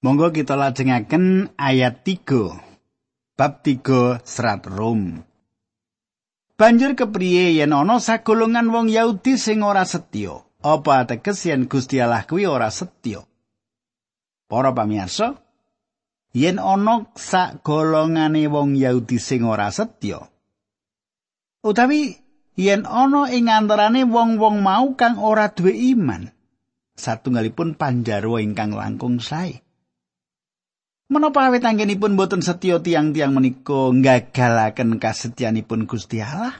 Monggo 0.00 0.32
kita 0.32 0.56
lajengaken 0.56 1.52
ayat 1.60 2.00
3. 2.08 3.36
Bab 3.36 3.60
3 3.60 4.24
serat 4.24 4.64
Rom. 4.64 5.20
Banjur 6.60 6.92
kepriye 6.92 7.56
yen 7.56 7.72
ana 7.72 7.96
sagolongan 7.96 8.68
wong 8.68 8.92
Yahudi 8.92 9.40
sing 9.40 9.64
ora 9.64 9.88
setya? 9.88 10.44
Apa 10.60 11.08
ateges 11.08 11.48
yen 11.48 11.64
Gusti 11.64 11.96
Allah 12.04 12.28
kuwi 12.28 12.44
ora 12.44 12.68
setya? 12.68 13.24
Para 14.44 14.76
pamirsa, 14.76 15.40
yen 16.36 16.60
ana 16.60 17.08
sagolongane 17.16 18.44
wong 18.52 18.76
Yahudi 18.76 19.16
sing 19.16 19.48
ora 19.48 19.72
setya, 19.72 20.20
utawi 21.64 22.20
yen 22.60 22.84
ana 22.84 23.32
ing 23.32 23.48
antarane 23.48 24.04
wong-wong 24.04 24.60
mau 24.60 24.92
kang 25.00 25.16
ora 25.16 25.48
duwe 25.48 25.72
iman 25.96 26.28
satunggalipun 26.92 27.72
panjarwa 27.80 28.36
ingkang 28.44 28.76
langkung 28.76 29.16
sae 29.24 29.64
menapa 31.10 31.50
awit 31.50 31.66
anggenipun 31.66 32.14
boten 32.14 32.40
setya 32.40 32.78
tiang-tiang 32.78 33.34
menika 33.34 33.90
nggagalaken 33.90 35.02
kasetyanipun 35.02 35.90
Gusti 35.90 36.22
Allah 36.22 36.54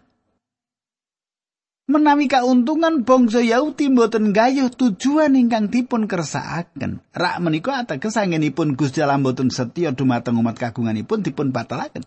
menawi 1.87 2.27
kauntungan 2.27 3.07
bangsa 3.07 3.41
Yahudi 3.41 3.89
boten 3.95 4.35
gayuh 4.35 4.75
tujuan 4.75 5.39
ingkang 5.39 5.71
dipun 5.71 6.11
kersakaken 6.11 6.99
rak 7.15 7.37
menika 7.39 7.87
ateges 7.87 8.19
anggenipun 8.19 8.75
Gusti 8.75 9.01
Allah 9.01 9.23
boten 9.23 9.55
setya 9.55 9.95
dumateng 9.95 10.37
umat 10.43 10.59
kagunganipun 10.59 11.23
dipun 11.23 11.55
batalaken 11.55 12.03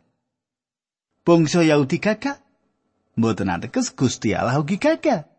bangsa 1.24 1.64
Yahudi 1.64 2.04
gagal 2.04 2.44
Mboten 3.14 3.50
ateges 3.54 3.94
Gusti 3.94 4.34
Allah 4.34 4.58
ugi 4.58 4.82
gagal. 4.82 5.30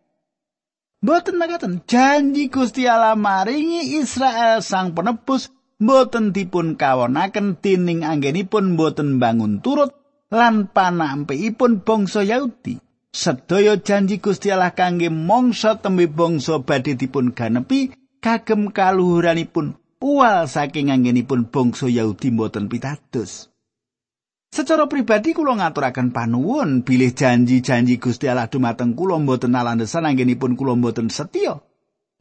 Mboten 1.03 1.37
makaten 1.37 1.83
janji 1.85 2.47
Gusti 2.49 2.87
Allah 2.87 3.19
maringi 3.19 3.99
Israel 3.99 4.63
sang 4.63 4.95
penebus 4.95 5.51
mboten 5.79 6.31
dipun 6.35 6.79
kawonaken 6.79 7.59
dening 7.59 8.07
anggenipun 8.07 8.75
mboten 8.75 9.19
bangun 9.23 9.59
turut 9.65 9.95
lan 10.31 10.71
panampipun 10.71 11.83
bangsa 11.87 12.27
Yahudi. 12.27 12.83
Sedaya 13.15 13.79
janji 13.79 14.19
Gusti 14.19 14.51
Allah 14.51 14.75
kangge 14.75 15.07
mangsa 15.07 15.79
tembe 15.79 16.11
bangsa 16.11 16.59
badhe 16.67 16.99
dipun 16.99 17.31
ganepi 17.31 17.95
kagem 18.19 18.75
kaluhuranipun 18.75 19.79
uwal 20.03 20.51
saking 20.51 20.91
anggenipun 20.91 21.47
bangsa 21.47 21.87
Yahudi 21.87 22.35
mboten 22.35 22.67
pitados. 22.67 23.55
Secara 24.55 24.87
pribadi 24.87 25.35
kula 25.35 25.59
ngaturaken 25.59 26.15
panuwun 26.15 26.87
bilih 26.87 27.11
janji-janji 27.11 27.99
Gusti 27.99 28.31
Allah 28.31 28.47
dumateng 28.47 28.95
kula 28.95 29.19
mboten 29.19 29.51
alandesan 29.51 30.07
anggenipun 30.07 30.55
kula 30.55 30.79
mboten 30.79 31.11
setya. 31.11 31.59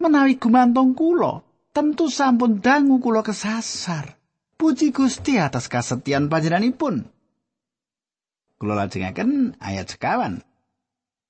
Menawi 0.01 0.41
gumantung 0.41 0.97
kula, 0.97 1.45
tentu 1.73 2.07
sampun 2.07 2.61
dangu 2.61 3.01
kula 3.01 3.25
kesasar. 3.25 4.15
Puji 4.55 4.93
Gusti 4.95 5.41
atas 5.41 5.67
kasetyan 5.67 6.29
panjenenganipun. 6.31 7.09
Kula 8.61 8.79
lajengaken 8.79 9.59
ayat 9.59 9.91
sekawan. 9.91 10.45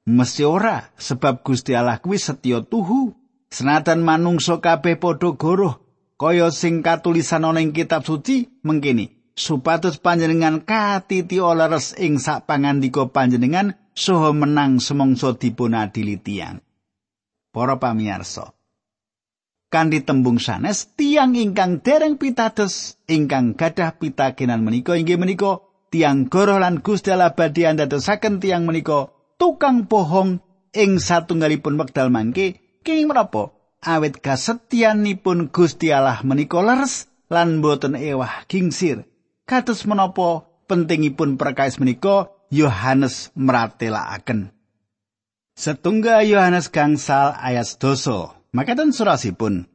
Mesti 0.03 0.43
ora 0.43 0.91
sebab 0.99 1.41
Gusti 1.41 1.73
Allah 1.73 1.97
kuwi 1.97 2.19
setya 2.19 2.61
tuhu. 2.61 3.15
Senatan 3.53 4.01
manungsa 4.01 4.57
kabeh 4.59 4.97
padha 4.97 5.33
goroh 5.37 5.77
kaya 6.17 6.49
sing 6.49 6.81
katulisan 6.81 7.45
ana 7.45 7.61
ing 7.61 7.69
kitab 7.69 8.01
suci 8.01 8.49
mengkini 8.65 9.13
supados 9.33 9.97
panjenengan 9.97 10.61
katiti 10.61 11.41
oleres 11.41 11.97
ing 11.97 12.21
sak 12.21 12.45
pangandika 12.49 13.09
panjenengan 13.09 13.77
saha 13.93 14.33
menang 14.33 14.81
semangsa 14.81 15.37
dipun 15.37 15.77
adili 15.77 16.17
tiyang. 16.17 16.61
Para 17.53 17.77
pamirsa, 17.77 18.57
kanthi 19.73 20.05
tembung 20.05 20.37
sanes 20.37 20.93
tiang 20.93 21.33
ingkang 21.33 21.81
dereng 21.81 22.21
pitados 22.21 23.01
ingkang 23.09 23.57
gadah 23.57 23.97
pitakenan 23.97 24.61
menika. 24.61 24.93
Inggih 24.93 25.17
menika 25.17 25.65
tiang 25.89 26.29
goroh 26.29 26.61
lan 26.61 26.85
Gusti 26.85 27.09
Allah 27.09 27.33
badhe 27.33 27.65
andadosaken 27.65 28.37
tiang 28.37 28.69
menika 28.69 29.09
tukang 29.41 29.89
bohong 29.89 30.45
ing 30.77 31.01
satunggalipun 31.01 31.81
wekdal 31.81 32.13
mangke. 32.13 32.61
Kenging 32.85 33.09
menapa? 33.09 33.57
Awit 33.81 34.21
kasetyanipun 34.21 35.49
Gusti 35.49 35.89
Allah 35.89 36.21
menika 36.21 36.61
leres 36.61 37.09
lan 37.33 37.65
boten 37.65 37.97
ewah 37.97 38.45
gingsir. 38.45 39.09
Kados 39.49 39.89
menapa 39.89 40.45
pentingipun 40.69 41.41
perkais 41.41 41.81
menika 41.81 42.29
Yohanes 42.53 43.33
mratelakaken 43.33 44.53
setunggal 45.53 46.25
Yohanes 46.25 46.69
gangsal 46.73 47.37
ayat 47.37 47.77
doso 47.77 48.33
Makaten 48.53 48.93
surasipun. 48.93 49.65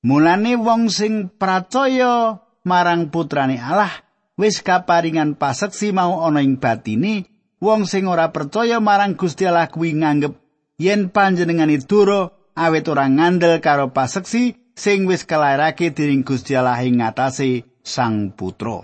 Mulane 0.00 0.56
wong 0.56 0.88
sing 0.88 1.28
percaya 1.28 2.40
marang 2.64 3.12
putrane 3.12 3.60
Allah 3.60 3.92
wis 4.40 4.64
kaparingan 4.64 5.36
paseksi 5.36 5.92
mau 5.92 6.24
ana 6.24 6.40
ing 6.40 6.56
batine 6.56 7.28
wong 7.60 7.84
sing 7.84 8.08
ora 8.08 8.32
percaya 8.32 8.80
marang 8.80 9.20
Gusti 9.20 9.44
Allah 9.44 9.68
kuwi 9.68 9.92
nganggep 10.00 10.32
yen 10.80 11.12
panjenengane 11.12 11.76
duro 11.84 12.48
awet 12.56 12.88
ora 12.88 13.04
ngandel 13.04 13.60
karo 13.60 13.92
paseksi 13.92 14.72
sing 14.72 15.04
wis 15.04 15.28
kelairake 15.28 15.92
dening 15.92 16.24
Gusti 16.24 16.56
Allah 16.56 16.80
ing 16.80 17.04
ngatasé 17.04 17.68
Sang 17.84 18.32
Putra. 18.32 18.80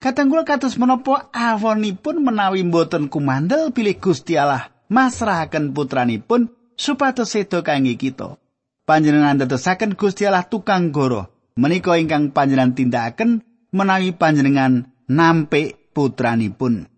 Katanggul 0.00 0.48
kados 0.48 0.80
menapa 0.80 1.28
awonipun 1.36 2.24
menawi 2.24 2.64
mboten 2.64 3.12
kumandel 3.12 3.76
pilih 3.76 4.00
Gusti 4.00 4.40
Allah 4.40 4.72
masrahaken 4.88 5.76
putranipun 5.76 6.48
supados 6.82 7.30
sedo 7.30 7.62
kangge 7.62 7.94
kita. 7.94 8.34
Panjenengan 8.82 9.46
dadosaken 9.46 9.94
Gusti 9.94 10.26
Allah 10.26 10.50
tukang 10.50 10.90
goro. 10.90 11.30
Menika 11.54 11.94
ingkang 11.94 12.34
panjenengan 12.34 12.74
tindakaken 12.74 13.46
menawi 13.70 14.10
panjenengan 14.10 14.90
nampik 15.06 15.94
putranipun. 15.94 16.90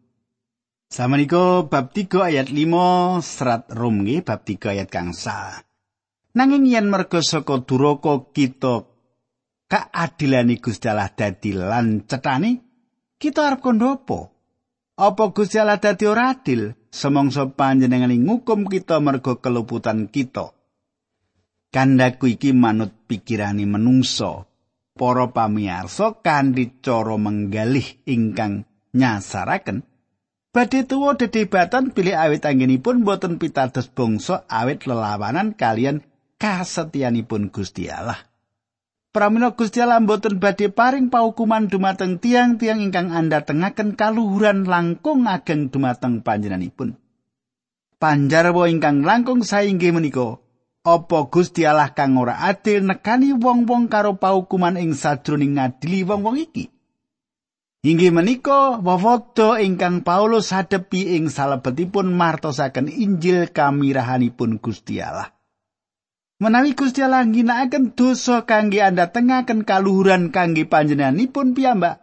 Samaniko 0.89 1.69
bab 1.69 1.93
3 1.93 2.33
ayat 2.33 2.49
5 2.49 3.21
serat 3.21 3.69
nggih 3.69 4.25
bab 4.25 4.41
3 4.47 4.73
ayat 4.73 4.89
kang 4.89 5.13
sa. 5.13 5.61
Nanging 6.35 6.67
yen 6.71 6.89
merga 6.89 7.21
saka 7.21 7.63
duraka 7.63 8.31
kita 8.33 8.87
kaadilane 9.69 10.59
Gusti 10.59 10.87
Allah 10.87 11.11
dadi 11.11 11.51
lan 11.55 12.07
cetani 12.07 12.59
kita 13.19 13.53
arep 13.53 13.61
kondhopo. 13.63 14.34
Apa 14.95 15.35
Gusti 15.35 15.59
Allah 15.59 15.83
dadi 15.83 16.07
ora 16.07 16.31
adil? 16.31 16.71
semongso 16.95 17.51
panjenengan 17.51 18.15
ngukum 18.15 18.71
kita 18.71 19.03
mergo 19.03 19.43
keluputan 19.43 20.07
kita. 20.07 20.55
Kandaku 21.75 22.39
iki 22.39 22.55
manut 22.55 22.95
pikirani 23.11 23.67
menungso. 23.67 24.47
Para 24.95 25.27
pamirsa 25.35 26.23
kanthi 26.23 26.79
cara 26.79 27.19
menggalih 27.19 28.07
ingkang 28.07 28.63
nyasaraken 28.95 29.83
badhe 30.55 30.87
tuwa 30.87 31.19
dedebatan 31.19 31.91
pilih 31.91 32.15
awit 32.15 32.47
anggenipun 32.47 33.03
boten 33.03 33.43
pitados 33.43 33.91
bangsa 33.91 34.47
awit 34.47 34.87
lelawanan 34.87 35.59
kalian 35.59 36.07
kasetyanipun 36.39 37.51
Gusti 37.51 37.91
Allah. 37.91 38.23
Pramila 39.15 39.55
Gusti 39.55 39.79
Allah 39.79 40.03
boten 40.03 40.43
badhe 40.43 40.75
paring 40.75 41.07
paukuman 41.07 41.71
dumateng 41.71 42.19
tiang-tiang 42.19 42.83
ingkang 42.83 43.15
anda 43.15 43.47
kaluhuran 43.47 44.67
langkung 44.67 45.31
ageng 45.31 45.71
dumateng 45.71 46.19
panjenenganipun. 46.27 46.99
Panjarwa 48.03 48.67
ingkang 48.67 49.07
langkung 49.07 49.47
sainggih 49.47 49.95
menika, 49.95 50.43
apa 50.83 51.31
Gusti 51.31 51.63
Allah 51.63 51.95
kang 51.95 52.19
ora 52.19 52.43
adil 52.43 52.83
nekani 52.83 53.39
wong-wong 53.39 53.87
karo 53.87 54.19
paukuman 54.19 54.75
ing 54.75 54.99
sajroning 54.99 55.63
ngadili 55.63 56.03
wong-wong 56.03 56.35
iki? 56.35 56.75
Inggih 57.87 58.11
menika 58.11 58.83
wewekta 58.83 59.63
ingkang 59.63 60.03
Paulus 60.03 60.51
hadepi 60.51 61.15
ing 61.15 61.31
salebetipun 61.31 62.11
martosaken 62.11 62.91
Injil 62.91 63.53
kamirahanipun 63.55 64.59
Gusti 64.59 64.99
Allah. 64.99 65.34
Menawi 66.43 66.75
Gusti 66.75 66.99
Allah 66.99 67.23
ngginakaken 67.23 67.95
dosa 67.95 68.43
kangge 68.43 68.83
anda 68.83 69.07
tengaken 69.15 69.63
kaluhuran 69.63 70.35
kangge 70.35 70.67
panjenenganipun 70.67 71.55
piyambak, 71.55 72.03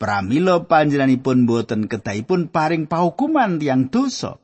pramila 0.00 0.64
panjenenganipun 0.64 1.44
boten 1.44 1.84
kedahipun 1.84 2.48
paring 2.48 2.88
pahukuman 2.88 3.60
tiang 3.60 3.92
dosa. 3.92 4.40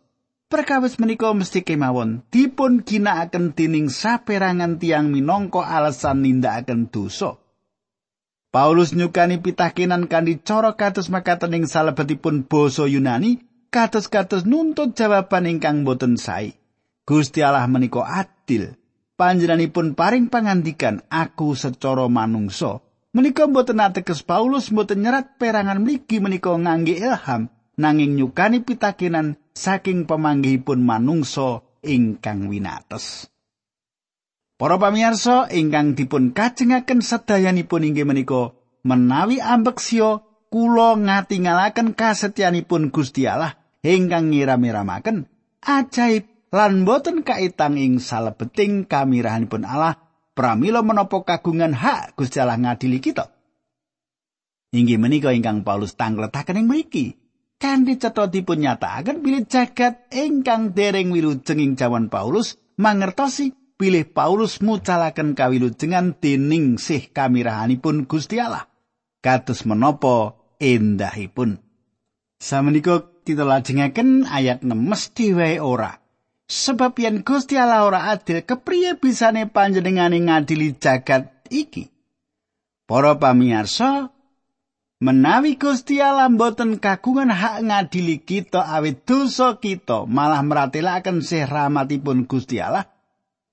Perkawis 0.53 1.01
menika 1.01 1.33
mesti 1.33 1.65
kemawon 1.65 2.29
dipun 2.29 2.85
ginakaken 2.85 3.57
dening 3.57 3.89
saperangan 3.89 4.77
tiang 4.77 5.09
minangka 5.09 5.65
alasan 5.65 6.21
nindakaken 6.21 6.93
dosa. 6.93 7.41
Paulus 8.53 8.93
nyukani 8.93 9.41
pitakenan 9.41 10.13
kanthi 10.13 10.45
cara 10.45 10.77
kados 10.77 11.09
makaten 11.09 11.57
ing 11.57 11.65
salebetipun 11.65 12.45
basa 12.45 12.85
Yunani 12.85 13.41
kados-kados 13.73 14.45
nuntut 14.45 14.93
jawaban 14.93 15.49
ingkang 15.49 15.89
boten 15.89 16.21
sae. 16.21 16.53
Gusti 17.09 17.41
Allah 17.41 17.65
menika 17.65 18.05
adil. 18.05 18.77
Panjenenganipun 19.23 19.95
paring 19.95 20.27
pangandikan 20.27 20.99
aku 21.07 21.55
secara 21.55 22.11
manungsa 22.11 22.83
menika 23.15 23.47
mboten 23.47 23.79
ateges 23.79 24.27
Paulus 24.27 24.75
mboten 24.75 25.07
nyerat 25.07 25.39
perangan 25.39 25.79
mligi 25.79 26.19
menika 26.19 26.51
ngangge 26.59 26.99
ilham 26.99 27.47
nanging 27.79 28.19
nyukani 28.19 28.67
pitakenan 28.67 29.39
saking 29.55 30.11
pemanggihipun 30.11 30.83
manungsa 30.83 31.63
ingkang 31.87 32.51
winates. 32.51 33.31
Para 34.59 34.79
pamirsa 34.79 35.51
ingkang 35.51 35.95
dipun 35.95 36.35
kajengaken 36.35 37.03
sedayanipun 37.03 37.87
inggih 37.87 38.07
menika 38.07 38.59
menawi 38.83 39.39
ambeksya 39.39 40.23
kula 40.51 40.99
ngatingalaken 40.99 41.95
kasetyanipun 41.95 42.91
Gusti 42.91 43.27
Allah 43.27 43.55
ingkang 43.83 44.31
ngira-miramaken 44.31 45.27
ajaib 45.63 46.32
lan 46.53 46.85
boten 46.85 47.25
kaitang 47.25 47.81
ing 47.81 47.97
salebeting 47.97 48.85
kamirahanipun 48.85 49.65
Allah 49.65 49.97
pramila 50.37 50.85
menapa 50.85 51.25
kagungan 51.25 51.73
hak 51.73 52.15
Gusti 52.15 52.39
Allah 52.39 52.61
ngadili 52.61 53.01
kita. 53.01 53.33
Inggih 54.73 55.01
menika 55.01 55.33
ingkang 55.33 55.65
Paulus 55.65 55.97
tangletaken 55.97 56.65
ing 56.65 56.67
mriki. 56.69 57.17
Kanthi 57.61 57.95
cetha 58.01 58.27
dipun 58.27 58.65
nyatakaken 58.65 59.23
bilih 59.23 59.47
jagat 59.47 60.11
ingkang 60.11 60.75
dereng 60.75 61.15
wilujeng 61.15 61.61
ing 61.61 61.73
jaman 61.79 62.11
Paulus 62.11 62.59
mangertosi 62.81 63.55
bilih 63.79 64.09
Paulus 64.11 64.59
mucalaken 64.59 65.39
kawilujengan 65.39 66.19
dening 66.19 66.81
sih 66.81 67.13
kamirahanipun 67.13 68.11
Gusti 68.11 68.43
Allah. 68.43 68.67
Kados 69.23 69.63
menapa 69.63 70.35
endahipun. 70.59 71.63
Samenika 72.43 73.07
kita 73.23 73.47
lajengaken 73.47 74.27
ayat 74.27 74.67
6 74.67 74.75
mesti 74.75 75.31
wae 75.31 75.63
ora. 75.63 76.02
Sebab 76.53 77.01
yen 77.01 77.25
Gusti 77.25 77.57
Allah 77.57 77.89
ora 77.89 78.13
adil, 78.13 78.45
kepriye 78.45 79.01
bisane 79.01 79.49
panjenengane 79.49 80.21
ngadili 80.21 80.77
jagat 80.77 81.33
iki? 81.49 81.89
Para 82.85 83.17
pamirsa, 83.17 84.13
menawi 85.01 85.57
Gusti 85.57 86.05
Allah 86.05 86.29
mboten 86.29 86.77
kagungan 86.77 87.33
hak 87.33 87.65
ngadili 87.65 88.21
kita 88.21 88.69
awit 88.69 89.09
dosa 89.09 89.57
kita, 89.57 90.05
malah 90.05 90.45
meratelaken 90.45 91.25
sih 91.25 91.49
rahmatipun 91.49 92.29
Gusti 92.29 92.61
Allah, 92.61 92.85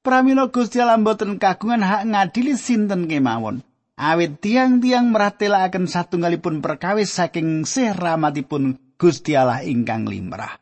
pramila 0.03 0.51
Gusti 0.51 0.83
Allah 0.83 0.99
mboten 0.99 1.39
kagungan 1.39 1.79
hak 1.79 2.03
ngadili 2.03 2.59
sinten 2.59 3.07
kemawon. 3.07 3.63
Awit 3.95 4.43
tiang-tiang 4.43 5.07
meratelaken 5.07 5.87
satunggalipun 5.87 6.59
perkawis 6.59 7.15
saking 7.15 7.63
sih 7.63 7.95
rahmatipun 7.95 8.75
Gusti 8.99 9.39
Allah 9.39 9.63
ingkang 9.63 10.03
limrah. 10.03 10.58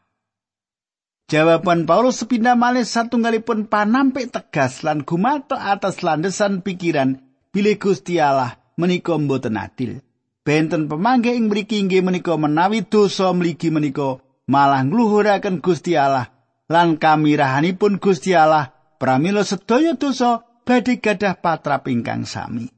Jawaban 1.28 1.84
Paulus 1.84 2.24
sepindah 2.24 2.56
malih 2.56 2.88
satunggalipun 2.88 3.68
panampik 3.68 4.32
tegas 4.32 4.80
lan 4.88 5.04
gumato 5.04 5.60
atas 5.60 6.00
landesan 6.00 6.64
pikiran 6.64 7.20
bilih 7.52 7.76
Gusti 7.76 8.16
Allah 8.16 8.56
menika 8.80 9.12
mboten 9.20 9.60
adil. 9.60 10.00
Benten 10.48 10.88
pemangge 10.88 11.36
ing 11.36 11.52
mriki 11.52 11.84
inggih 11.84 12.00
menika 12.00 12.40
menawi 12.40 12.88
dosa 12.88 13.36
mligi 13.36 13.68
menika 13.68 14.24
malah 14.48 14.88
ngluhuraken 14.88 15.60
Gusti 15.60 16.00
Allah 16.00 16.32
lan 16.72 16.96
kamirahanipun 16.96 18.00
Gusti 18.00 18.32
Allah 18.32 18.72
pramila 18.96 19.44
sedaya 19.44 20.00
dosa 20.00 20.48
badhe 20.64 21.04
gadah 21.04 21.44
patrap 21.44 21.92
ingkang 21.92 22.24
sami. 22.24 22.72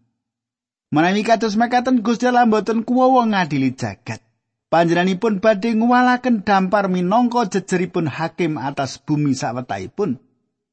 Menawi 0.90 1.22
kados 1.22 1.54
mekaten 1.54 2.02
Gusti 2.02 2.26
Allah 2.26 2.50
mboten 2.50 2.82
kuwawa 2.82 3.30
ngadili 3.30 3.78
jagat. 3.78 4.26
Panjenenganipun 4.70 5.42
badhe 5.42 5.74
ngwalaken 5.74 6.46
dampar 6.46 6.94
minangka 6.94 7.50
jejeripun 7.50 8.06
hakim 8.06 8.62
atas 8.62 9.02
bumi 9.02 9.34
sawetahipun. 9.34 10.22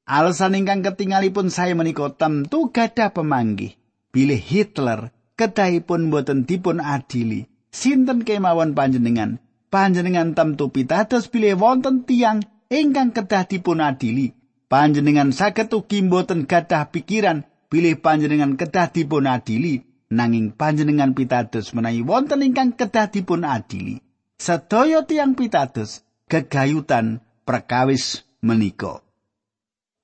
Alasan 0.05 0.53
ingkang 0.53 0.85
ketingalipun 0.85 1.49
saya 1.49 1.73
menika 1.73 2.13
tentu 2.13 2.69
gadah 2.69 3.17
pemanggih. 3.17 3.73
Bilih 4.13 4.37
Hitler 4.37 5.17
kedahipun 5.41 6.13
mboten 6.13 6.45
dipun 6.45 6.85
adili. 6.85 7.49
Sinten 7.73 8.29
kemawon 8.29 8.77
panjenengan? 8.77 9.41
Panjenengan 9.73 10.37
tentu 10.37 10.69
pitados 10.69 11.33
bilih 11.33 11.57
wonten 11.57 12.05
tiang 12.05 12.45
ingkang 12.69 13.17
kedah 13.17 13.49
dipun 13.49 13.81
adili. 13.81 14.37
Panjenengan 14.69 15.33
saged 15.33 15.73
ugi 15.73 16.05
mboten 16.05 16.45
gadah 16.45 16.93
pikiran 16.93 17.49
bilih 17.73 17.97
panjenengan 18.05 18.61
kedah 18.61 18.93
dipun 18.93 19.25
adili. 19.25 19.89
Nanging 20.13 20.55
panjenengan 20.55 21.13
pitados 21.13 21.75
menawi 21.75 22.03
wonten 22.07 22.45
ingkang 22.45 22.75
kedah 22.79 23.11
dipun 23.11 23.43
adili 23.43 23.99
sedaya 24.39 25.03
tiang 25.03 25.35
pitados 25.35 26.07
gegayutan 26.31 27.25
perkawis 27.43 28.23
menika 28.39 29.03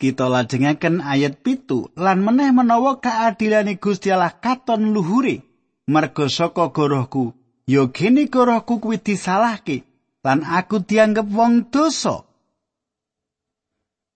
kita 0.02 0.26
lajengaken 0.26 0.98
ayat 0.98 1.38
pitu 1.46 1.94
lan 1.94 2.26
meneh 2.26 2.50
menawa 2.50 2.98
keadilane 2.98 3.78
Gusti 3.78 4.10
Allah 4.10 4.34
katon 4.34 4.90
luhure 4.90 5.46
merga 5.86 6.26
saka 6.26 6.74
gorohku 6.74 7.38
ya 7.70 7.86
gene 7.94 8.26
gorohku 8.26 8.82
kuwi 8.82 8.98
disalahke 8.98 9.86
lan 10.26 10.42
aku 10.42 10.82
dianggep 10.82 11.30
wong 11.30 11.70
dosa 11.70 12.26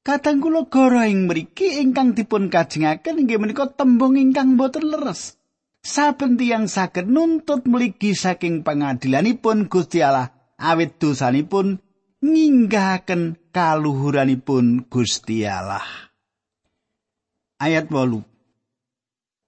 Kadang 0.07 0.39
kula 0.39 0.71
goro 0.71 1.03
ing 1.03 1.27
mriki 1.27 1.83
ingkang 1.83 2.15
dipun 2.15 2.47
kajengaken 2.47 3.27
inggih 3.27 3.43
menika 3.43 3.67
tembung 3.67 4.15
ingkang 4.15 4.55
boten 4.55 4.87
leres. 4.87 5.35
Saben 5.87 6.35
tiyang 6.35 6.67
saged 6.67 7.07
nuntut 7.07 7.63
mligi 7.71 8.19
saking 8.19 8.67
pengadilanipun 8.67 9.71
Gusti 9.71 10.03
Allah 10.03 10.35
awit 10.59 10.99
dosanipun 10.99 11.79
nyinggahaken 12.27 13.39
kaluhuranipun 13.55 14.91
Gusti 14.91 15.47
Allah. 15.47 15.87
Ayat 17.63 17.87
8. 17.89 18.19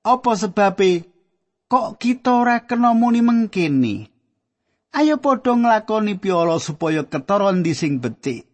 Apa 0.07 0.33
sebabe 0.38 1.11
kok 1.66 1.98
kita 1.98 2.46
ora 2.46 2.62
kena 2.62 2.94
muni 2.94 3.20
mengkene? 3.20 4.09
Ayo 4.94 5.20
padha 5.20 5.53
nglakoni 5.53 6.16
piolo 6.16 6.57
supaya 6.62 7.05
ketara 7.05 7.53
ndi 7.53 7.74
sing 7.77 8.01
becik. 8.01 8.46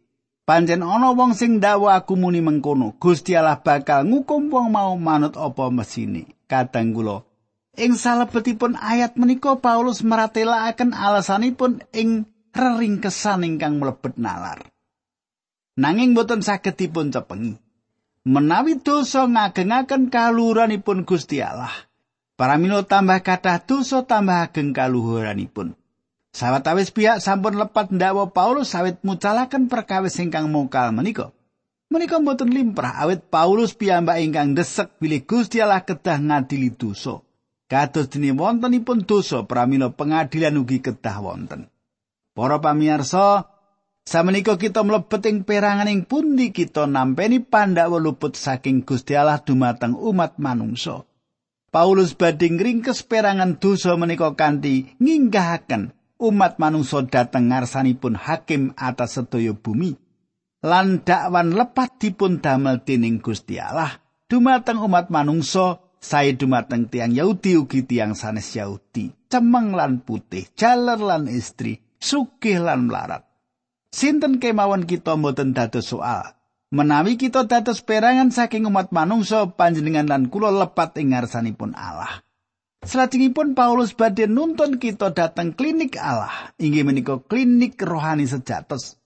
Pancen 0.44 0.82
ana 0.82 1.14
wong 1.14 1.36
sing 1.36 1.60
ndakwa 1.62 1.94
aku 1.94 2.16
muni 2.18 2.40
mengkono. 2.42 2.96
Gusti 2.98 3.36
Allah 3.38 3.60
bakal 3.60 4.08
ngukum 4.08 4.50
wong 4.50 4.72
mau 4.72 4.96
manut 4.98 5.38
apa 5.38 5.70
mesine. 5.70 6.34
Kadang 6.50 6.90
kula 6.92 7.33
Ing 7.74 7.98
salebetipun 7.98 8.78
ayat 8.78 9.18
menika 9.18 9.58
Paulus 9.58 10.06
maratelakaken 10.06 10.94
alasanipun 10.94 11.82
ing 11.90 12.22
reringkesan 12.54 13.42
ingkang 13.42 13.82
mlebet 13.82 14.14
nalar. 14.14 14.62
Nanging 15.74 16.14
boten 16.14 16.38
saged 16.38 16.78
dipun 16.78 17.10
cepengi. 17.10 17.58
Menawi 18.24 18.78
dosa 18.78 19.26
ngagengaken 19.26 20.06
kaluhuranipun 20.06 21.02
Gusti 21.02 21.42
Allah, 21.42 21.74
para 22.38 22.56
mino 22.56 22.86
tambah 22.86 23.20
kathah 23.20 23.60
dosa 23.66 24.06
tambah 24.06 24.48
ageng 24.48 24.70
kaluhuranipun. 24.70 25.74
Sawetawis 26.30 26.94
pihak 26.94 27.18
sampun 27.18 27.58
lepat 27.58 27.90
ndakwa 27.90 28.30
Paulus 28.30 28.70
sawit 28.70 29.02
mucalaken 29.02 29.66
perkawis 29.66 30.16
ingkang 30.22 30.46
mokal 30.46 30.94
menika. 30.94 31.34
Menika 31.90 32.22
boten 32.22 32.54
limprah 32.54 33.02
awit 33.02 33.26
Paulus 33.28 33.74
piyambak 33.74 34.22
ingkang 34.22 34.54
desek 34.54 34.94
bilih 35.02 35.26
Gusti 35.26 35.58
Allah 35.58 35.82
kedah 35.82 36.22
ngadili 36.22 36.70
dosa. 36.70 37.18
Kados 37.64 38.12
dene 38.12 38.36
wontenipun 38.36 39.08
dosa 39.08 39.48
pramila 39.48 39.88
pengadilan 39.88 40.60
ugi 40.60 40.84
kedah 40.84 41.18
wonten. 41.24 41.72
Para 42.36 42.60
pamirsa, 42.60 43.48
samenika 44.04 44.60
kita 44.60 44.84
mlebet 44.84 45.24
ing 45.24 45.48
perangan 45.48 45.88
pundi 46.04 46.52
kita 46.52 46.84
nampeni 46.84 47.40
pandhawa 47.40 47.96
luput 47.96 48.36
saking 48.36 48.84
Gusti 48.84 49.16
Allah 49.16 49.40
dumateng 49.40 49.96
umat 49.96 50.36
manungsa. 50.36 51.08
Paulus 51.72 52.14
badhe 52.14 52.52
ngringkes 52.52 53.02
perangan 53.08 53.58
dosa 53.58 53.96
menika 53.96 54.36
kanthi 54.36 54.94
nginggahaken 55.00 55.90
umat 56.20 56.60
manungsa 56.60 57.02
dhateng 57.08 57.50
ngarsanipun 57.50 58.14
hakim 58.14 58.76
atas 58.78 59.18
sedaya 59.18 59.56
bumi. 59.56 59.96
Lan 60.64 61.04
dakwan 61.04 61.52
lepat 61.56 62.00
dipun 62.00 62.40
damel 62.44 62.84
dening 62.84 63.20
Gusti 63.24 63.60
Allah 63.60 64.04
dumateng 64.28 64.80
umat 64.80 65.12
manungsa 65.12 65.83
sae 66.04 66.36
dumateng 66.36 66.92
tiang 66.92 67.16
Yahudi 67.16 67.56
ugi 67.56 67.88
tiang 67.88 68.12
sanes 68.12 68.52
Yahudi, 68.52 69.08
cemeng 69.32 69.72
lan 69.72 70.04
putih, 70.04 70.44
jaler 70.52 71.00
lan 71.00 71.24
istri, 71.32 71.80
sugih 71.96 72.60
lan 72.60 72.92
melarat. 72.92 73.24
Sinten 73.88 74.36
kemawon 74.36 74.84
kita 74.84 75.16
mboten 75.16 75.56
dados 75.56 75.88
soal. 75.88 76.36
Menawi 76.74 77.16
kita 77.16 77.46
dados 77.48 77.80
perangan 77.80 78.34
saking 78.34 78.66
umat 78.66 78.90
manungsa 78.90 79.46
panjenengan 79.54 80.10
lan 80.10 80.28
kula 80.28 80.50
lepat 80.50 80.98
ing 81.00 81.14
ngarsanipun 81.14 81.72
Allah. 81.72 82.20
Selajengipun 82.84 83.56
Paulus 83.56 83.96
badhe 83.96 84.28
nuntun 84.28 84.76
kita 84.76 85.14
dateng 85.16 85.56
klinik 85.56 85.96
Allah, 85.96 86.52
inggih 86.60 86.84
menika 86.84 87.16
klinik 87.16 87.80
rohani 87.80 88.28
sejatos. 88.28 89.00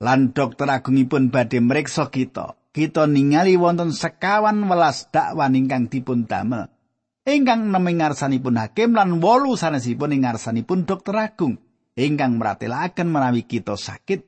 Lan 0.00 0.32
dokter 0.32 0.70
agungipun 0.70 1.28
badhe 1.28 1.60
mreksa 1.60 2.08
kita 2.08 2.59
kita 2.70 3.06
ningali 3.10 3.58
wonten 3.58 3.90
sekawan 3.90 4.62
welas 4.66 5.10
dakwan 5.10 5.58
ingkang 5.58 5.90
dipun 5.90 6.26
damel. 6.26 6.70
Ingkang 7.26 7.68
neming 7.68 8.00
ngarsanipun 8.00 8.56
hakim 8.56 8.96
lan 8.96 9.20
wolu 9.20 9.54
sanesipun 9.54 10.16
ing 10.16 10.24
ngarsanipun 10.24 10.88
dokter 10.88 11.14
agung 11.20 11.60
ingkang 11.94 12.40
meratelaken 12.40 13.08
menawi 13.10 13.44
kita 13.44 13.76
sakit. 13.76 14.24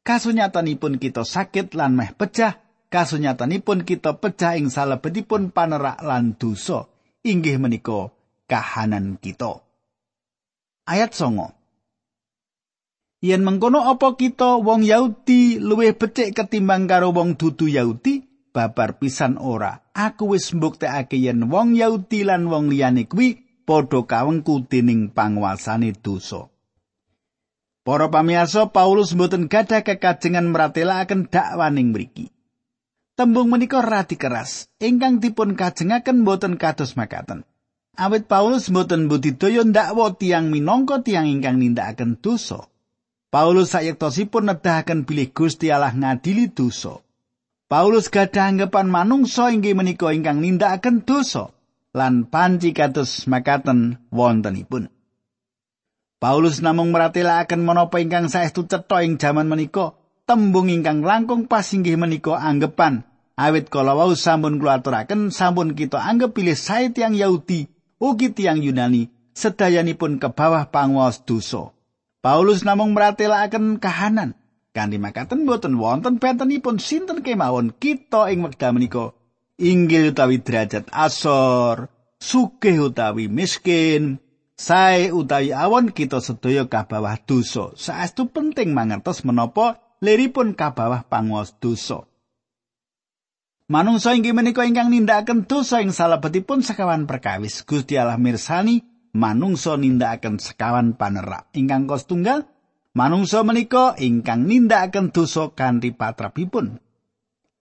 Kasunyatanipun 0.00 0.96
kita 0.96 1.28
sakit 1.28 1.76
lan 1.76 1.92
meh 1.92 2.16
pecah, 2.16 2.56
kasunyatanipun 2.88 3.84
kita 3.84 4.16
pecah 4.16 4.56
ing 4.56 4.72
salebetipun 4.72 5.52
panerak 5.52 6.00
lan 6.00 6.40
dosa, 6.40 6.88
inggih 7.20 7.60
menika 7.60 8.08
kahanan 8.48 9.20
kita. 9.20 9.60
Ayat 10.88 11.12
songo. 11.12 11.59
Yen 13.20 13.44
mengkono 13.44 13.84
apa 13.84 14.16
kita 14.16 14.56
wong 14.64 14.80
Yahudi 14.80 15.60
luwih 15.60 15.92
becik 15.92 16.32
ketimbang 16.32 16.88
karo 16.88 17.12
wong 17.12 17.36
dudu 17.36 17.68
Yahudi? 17.68 18.24
Babar 18.50 18.96
pisan 18.96 19.36
ora. 19.36 19.84
Aku 19.92 20.32
wis 20.32 20.56
mbuktekake 20.56 21.20
yen 21.20 21.52
wong 21.52 21.76
Yahudi 21.76 22.24
lan 22.24 22.48
wong 22.48 22.72
liyane 22.72 23.04
kuwi 23.04 23.44
padha 23.68 24.08
kawengku 24.08 24.64
dening 24.72 25.12
panguasane 25.12 25.92
dosa. 25.92 26.48
Para 27.84 28.08
pamirsa 28.08 28.72
Paulus 28.72 29.12
mboten 29.12 29.52
gadah 29.52 29.84
kekajengan 29.84 30.48
mratelakaken 30.48 31.28
dakwaning 31.28 31.92
mriki. 31.92 32.32
Tembung 33.20 33.52
menika 33.52 33.84
radi 33.84 34.16
keras, 34.16 34.72
ingkang 34.80 35.20
dipun 35.20 35.60
kajengaken 35.60 36.24
mboten 36.24 36.56
kados 36.56 36.96
makaten. 36.96 37.44
Awit 38.00 38.32
Paulus 38.32 38.72
mboten 38.72 39.12
budidaya 39.12 39.60
ndakwa 39.60 40.16
tiang 40.16 40.48
minangka 40.48 41.04
tiang 41.04 41.28
ingkang 41.28 41.60
nindakaken 41.60 42.16
dosa. 42.16 42.64
Paulus 43.30 43.78
sayektosipun 43.78 44.50
nedahaken 44.50 45.06
bilih 45.06 45.30
Gusti 45.30 45.70
Allah 45.70 45.94
ngadili 45.94 46.50
dosa. 46.50 46.98
Paulus 47.70 48.10
gadah 48.10 48.50
anggapan 48.50 48.90
manungsa 48.90 49.54
inggih 49.54 49.78
menika 49.78 50.10
ingkang 50.10 50.42
nindakaken 50.42 51.06
dosa 51.06 51.54
lan 51.94 52.26
panci 52.26 52.74
kados 52.74 53.30
makaten 53.30 54.02
wontenipun. 54.10 54.90
Paulus 56.18 56.58
namung 56.58 56.90
meratelaken 56.90 57.62
menapa 57.62 58.02
ingkang 58.02 58.26
saestu 58.26 58.66
cetha 58.66 59.06
ing 59.06 59.22
jaman 59.22 59.46
menika, 59.46 59.94
tembung 60.26 60.66
ingkang 60.66 61.06
langkung 61.06 61.46
pas 61.46 61.64
inggih 61.70 61.94
menika 61.94 62.34
anggapan 62.34 63.06
awit 63.38 63.70
kala 63.70 63.94
wau 63.94 64.12
sampun 64.18 64.58
kula 64.58 64.82
aturaken 64.82 65.30
sampun 65.30 65.78
kita 65.78 66.02
anggap 66.02 66.34
pilih 66.34 66.58
sae 66.58 66.90
tiang 66.90 67.14
Yahudi 67.14 67.70
ugi 68.02 68.34
tiang 68.34 68.58
Yunani 68.58 69.06
sedayanipun 69.38 70.18
ke 70.18 70.28
bawah 70.34 70.66
panguwas 70.68 71.22
dosa. 71.22 71.70
Paulus 72.20 72.68
namung 72.68 72.92
meratelaken 72.92 73.80
kahanan. 73.80 74.36
Kanthi 74.76 75.00
makaten 75.00 75.48
boten 75.48 75.80
wonten 75.80 76.20
bentenipun 76.20 76.76
sinten 76.76 77.24
kemawon 77.24 77.72
kita 77.74 78.28
ing 78.28 78.44
wekdal 78.44 78.76
menika 78.76 79.16
inggil 79.56 80.12
utawi 80.14 80.38
derajat 80.38 80.86
asor, 80.94 81.90
sugih 82.20 82.92
utawi 82.92 83.26
miskin, 83.26 84.20
sae 84.54 85.10
utawi 85.10 85.56
awon 85.56 85.90
kita 85.90 86.20
sedaya 86.20 86.68
kabawah 86.68 87.16
dosa. 87.24 87.72
Saestu 87.74 88.28
penting 88.28 88.76
mangertos 88.76 89.24
menapa 89.24 89.80
liripun 90.04 90.52
kabawah 90.52 91.08
panguwas 91.08 91.56
dosa. 91.56 92.04
Manungsa 93.70 94.12
inggih 94.12 94.36
menika 94.36 94.68
ingkang 94.68 94.92
nindakaken 94.92 95.48
dosa 95.48 95.80
ing 95.80 95.94
salebetipun 95.94 96.60
sekawan 96.60 97.08
perkawis. 97.08 97.62
Gusti 97.62 97.96
Allah 97.96 98.18
mirsani 98.18 98.89
manungsa 99.16 99.74
nindakaken 99.76 100.38
sekawan 100.38 100.94
panerak 100.94 101.50
ingkang 101.56 101.90
kos 101.90 102.06
tunggal 102.06 102.46
manungsa 102.94 103.42
menika 103.42 103.98
ingkang 103.98 104.46
nindakaken 104.46 105.10
dosa 105.10 105.50
kanthi 105.54 105.94
patrapipun 105.94 106.78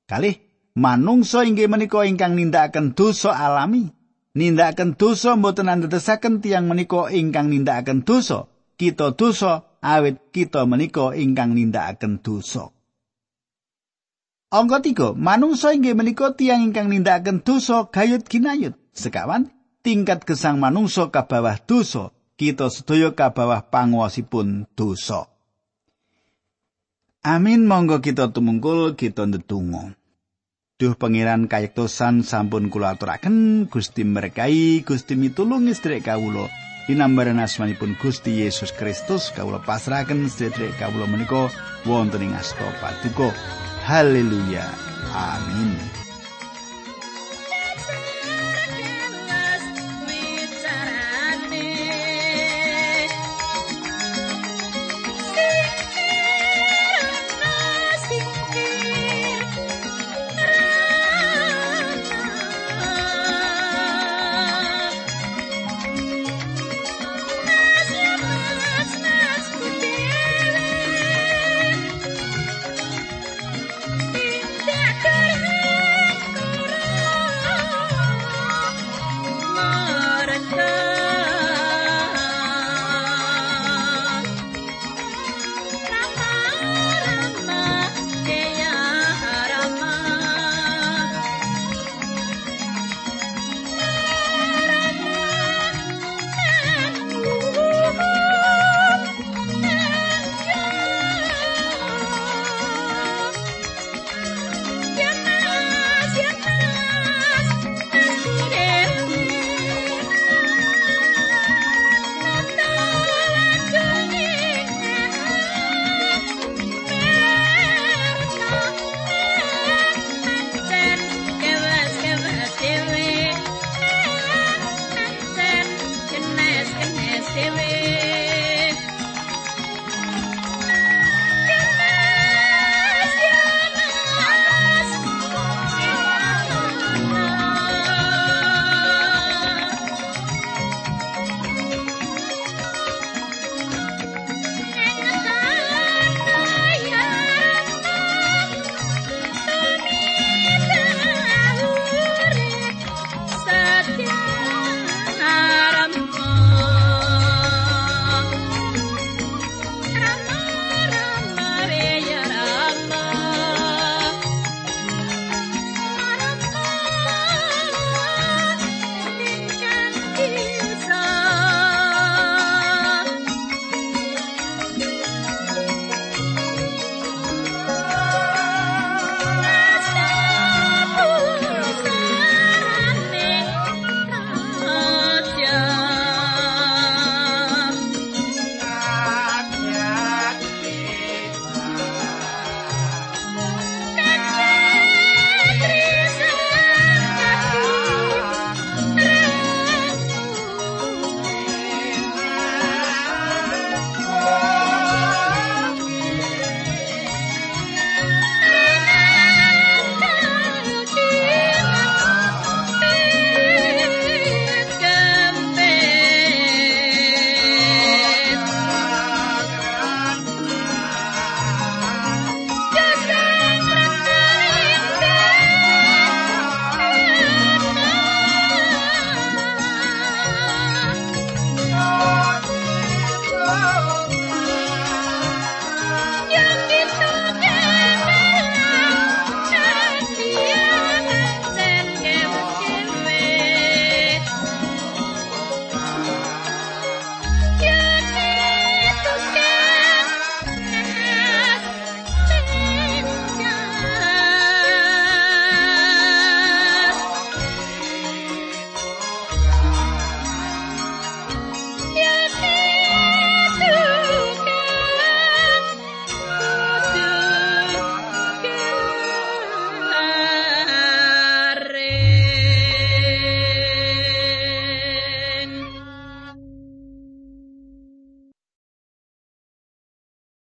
kalih 0.09 0.49
manungsa 0.79 1.43
inggih 1.43 1.67
menika 1.67 2.07
ingkang 2.07 2.39
nindakaken 2.39 2.95
dosa 2.95 3.35
alami. 3.35 3.91
Nindakaken 4.39 4.95
dosa 4.95 5.35
mboten 5.35 5.67
andadosaken 5.67 6.39
tiyang 6.39 6.71
menika 6.71 7.11
ingkang 7.11 7.51
nindakaken 7.51 8.07
dosa. 8.07 8.47
Kita 8.79 9.11
dosa 9.11 9.75
awit 9.83 10.31
kita 10.31 10.63
menika 10.63 11.11
ingkang 11.11 11.51
nindakaken 11.57 12.23
dosa. 12.23 12.71
Angka 14.49 14.81
tiga, 14.81 15.07
manungsa 15.13 15.75
inggih 15.75 15.93
menika 15.93 16.33
tiyang 16.33 16.71
ingkang 16.71 16.87
nindakaken 16.87 17.43
dosa 17.43 17.89
gayut 17.91 18.23
ginayut. 18.25 18.73
Sekawan, 18.95 19.51
tingkat 19.81 20.23
gesang 20.27 20.59
manungsa 20.59 21.11
ka 21.11 21.25
bawah 21.25 21.57
dosa. 21.63 22.11
Kita 22.39 22.71
sedaya 22.71 23.11
ka 23.11 23.35
bawah 23.35 23.59
panguwasipun 23.67 24.71
dosa. 24.75 25.27
Amin 27.19 27.67
monggo 27.67 27.99
kita 27.99 28.31
tumungkul 28.31 28.95
kita 28.95 29.27
ndedonga. 29.27 29.91
Duh 30.79 30.95
pangeran 30.95 31.51
kayektosan 31.51 32.23
sampun 32.23 32.71
kula 32.71 32.95
aturaken 32.95 33.67
Gusti 33.67 34.07
merkai 34.07 34.79
Gusti 34.87 35.19
mitulungi 35.19 35.75
sedherek 35.75 36.07
kawula 36.07 36.47
dinambaran 36.87 37.43
asmanipun 37.43 37.99
Gusti 37.99 38.39
Yesus 38.39 38.71
Kristus 38.71 39.35
kawula 39.35 39.59
pasrahaken 39.59 40.31
sedherek 40.31 40.79
kawula 40.79 41.11
menika 41.11 41.51
wonten 41.83 42.23
ing 42.23 42.31
asta 42.31 42.63
paduka 42.79 43.35
haleluya 43.83 44.63
amin 45.11 45.98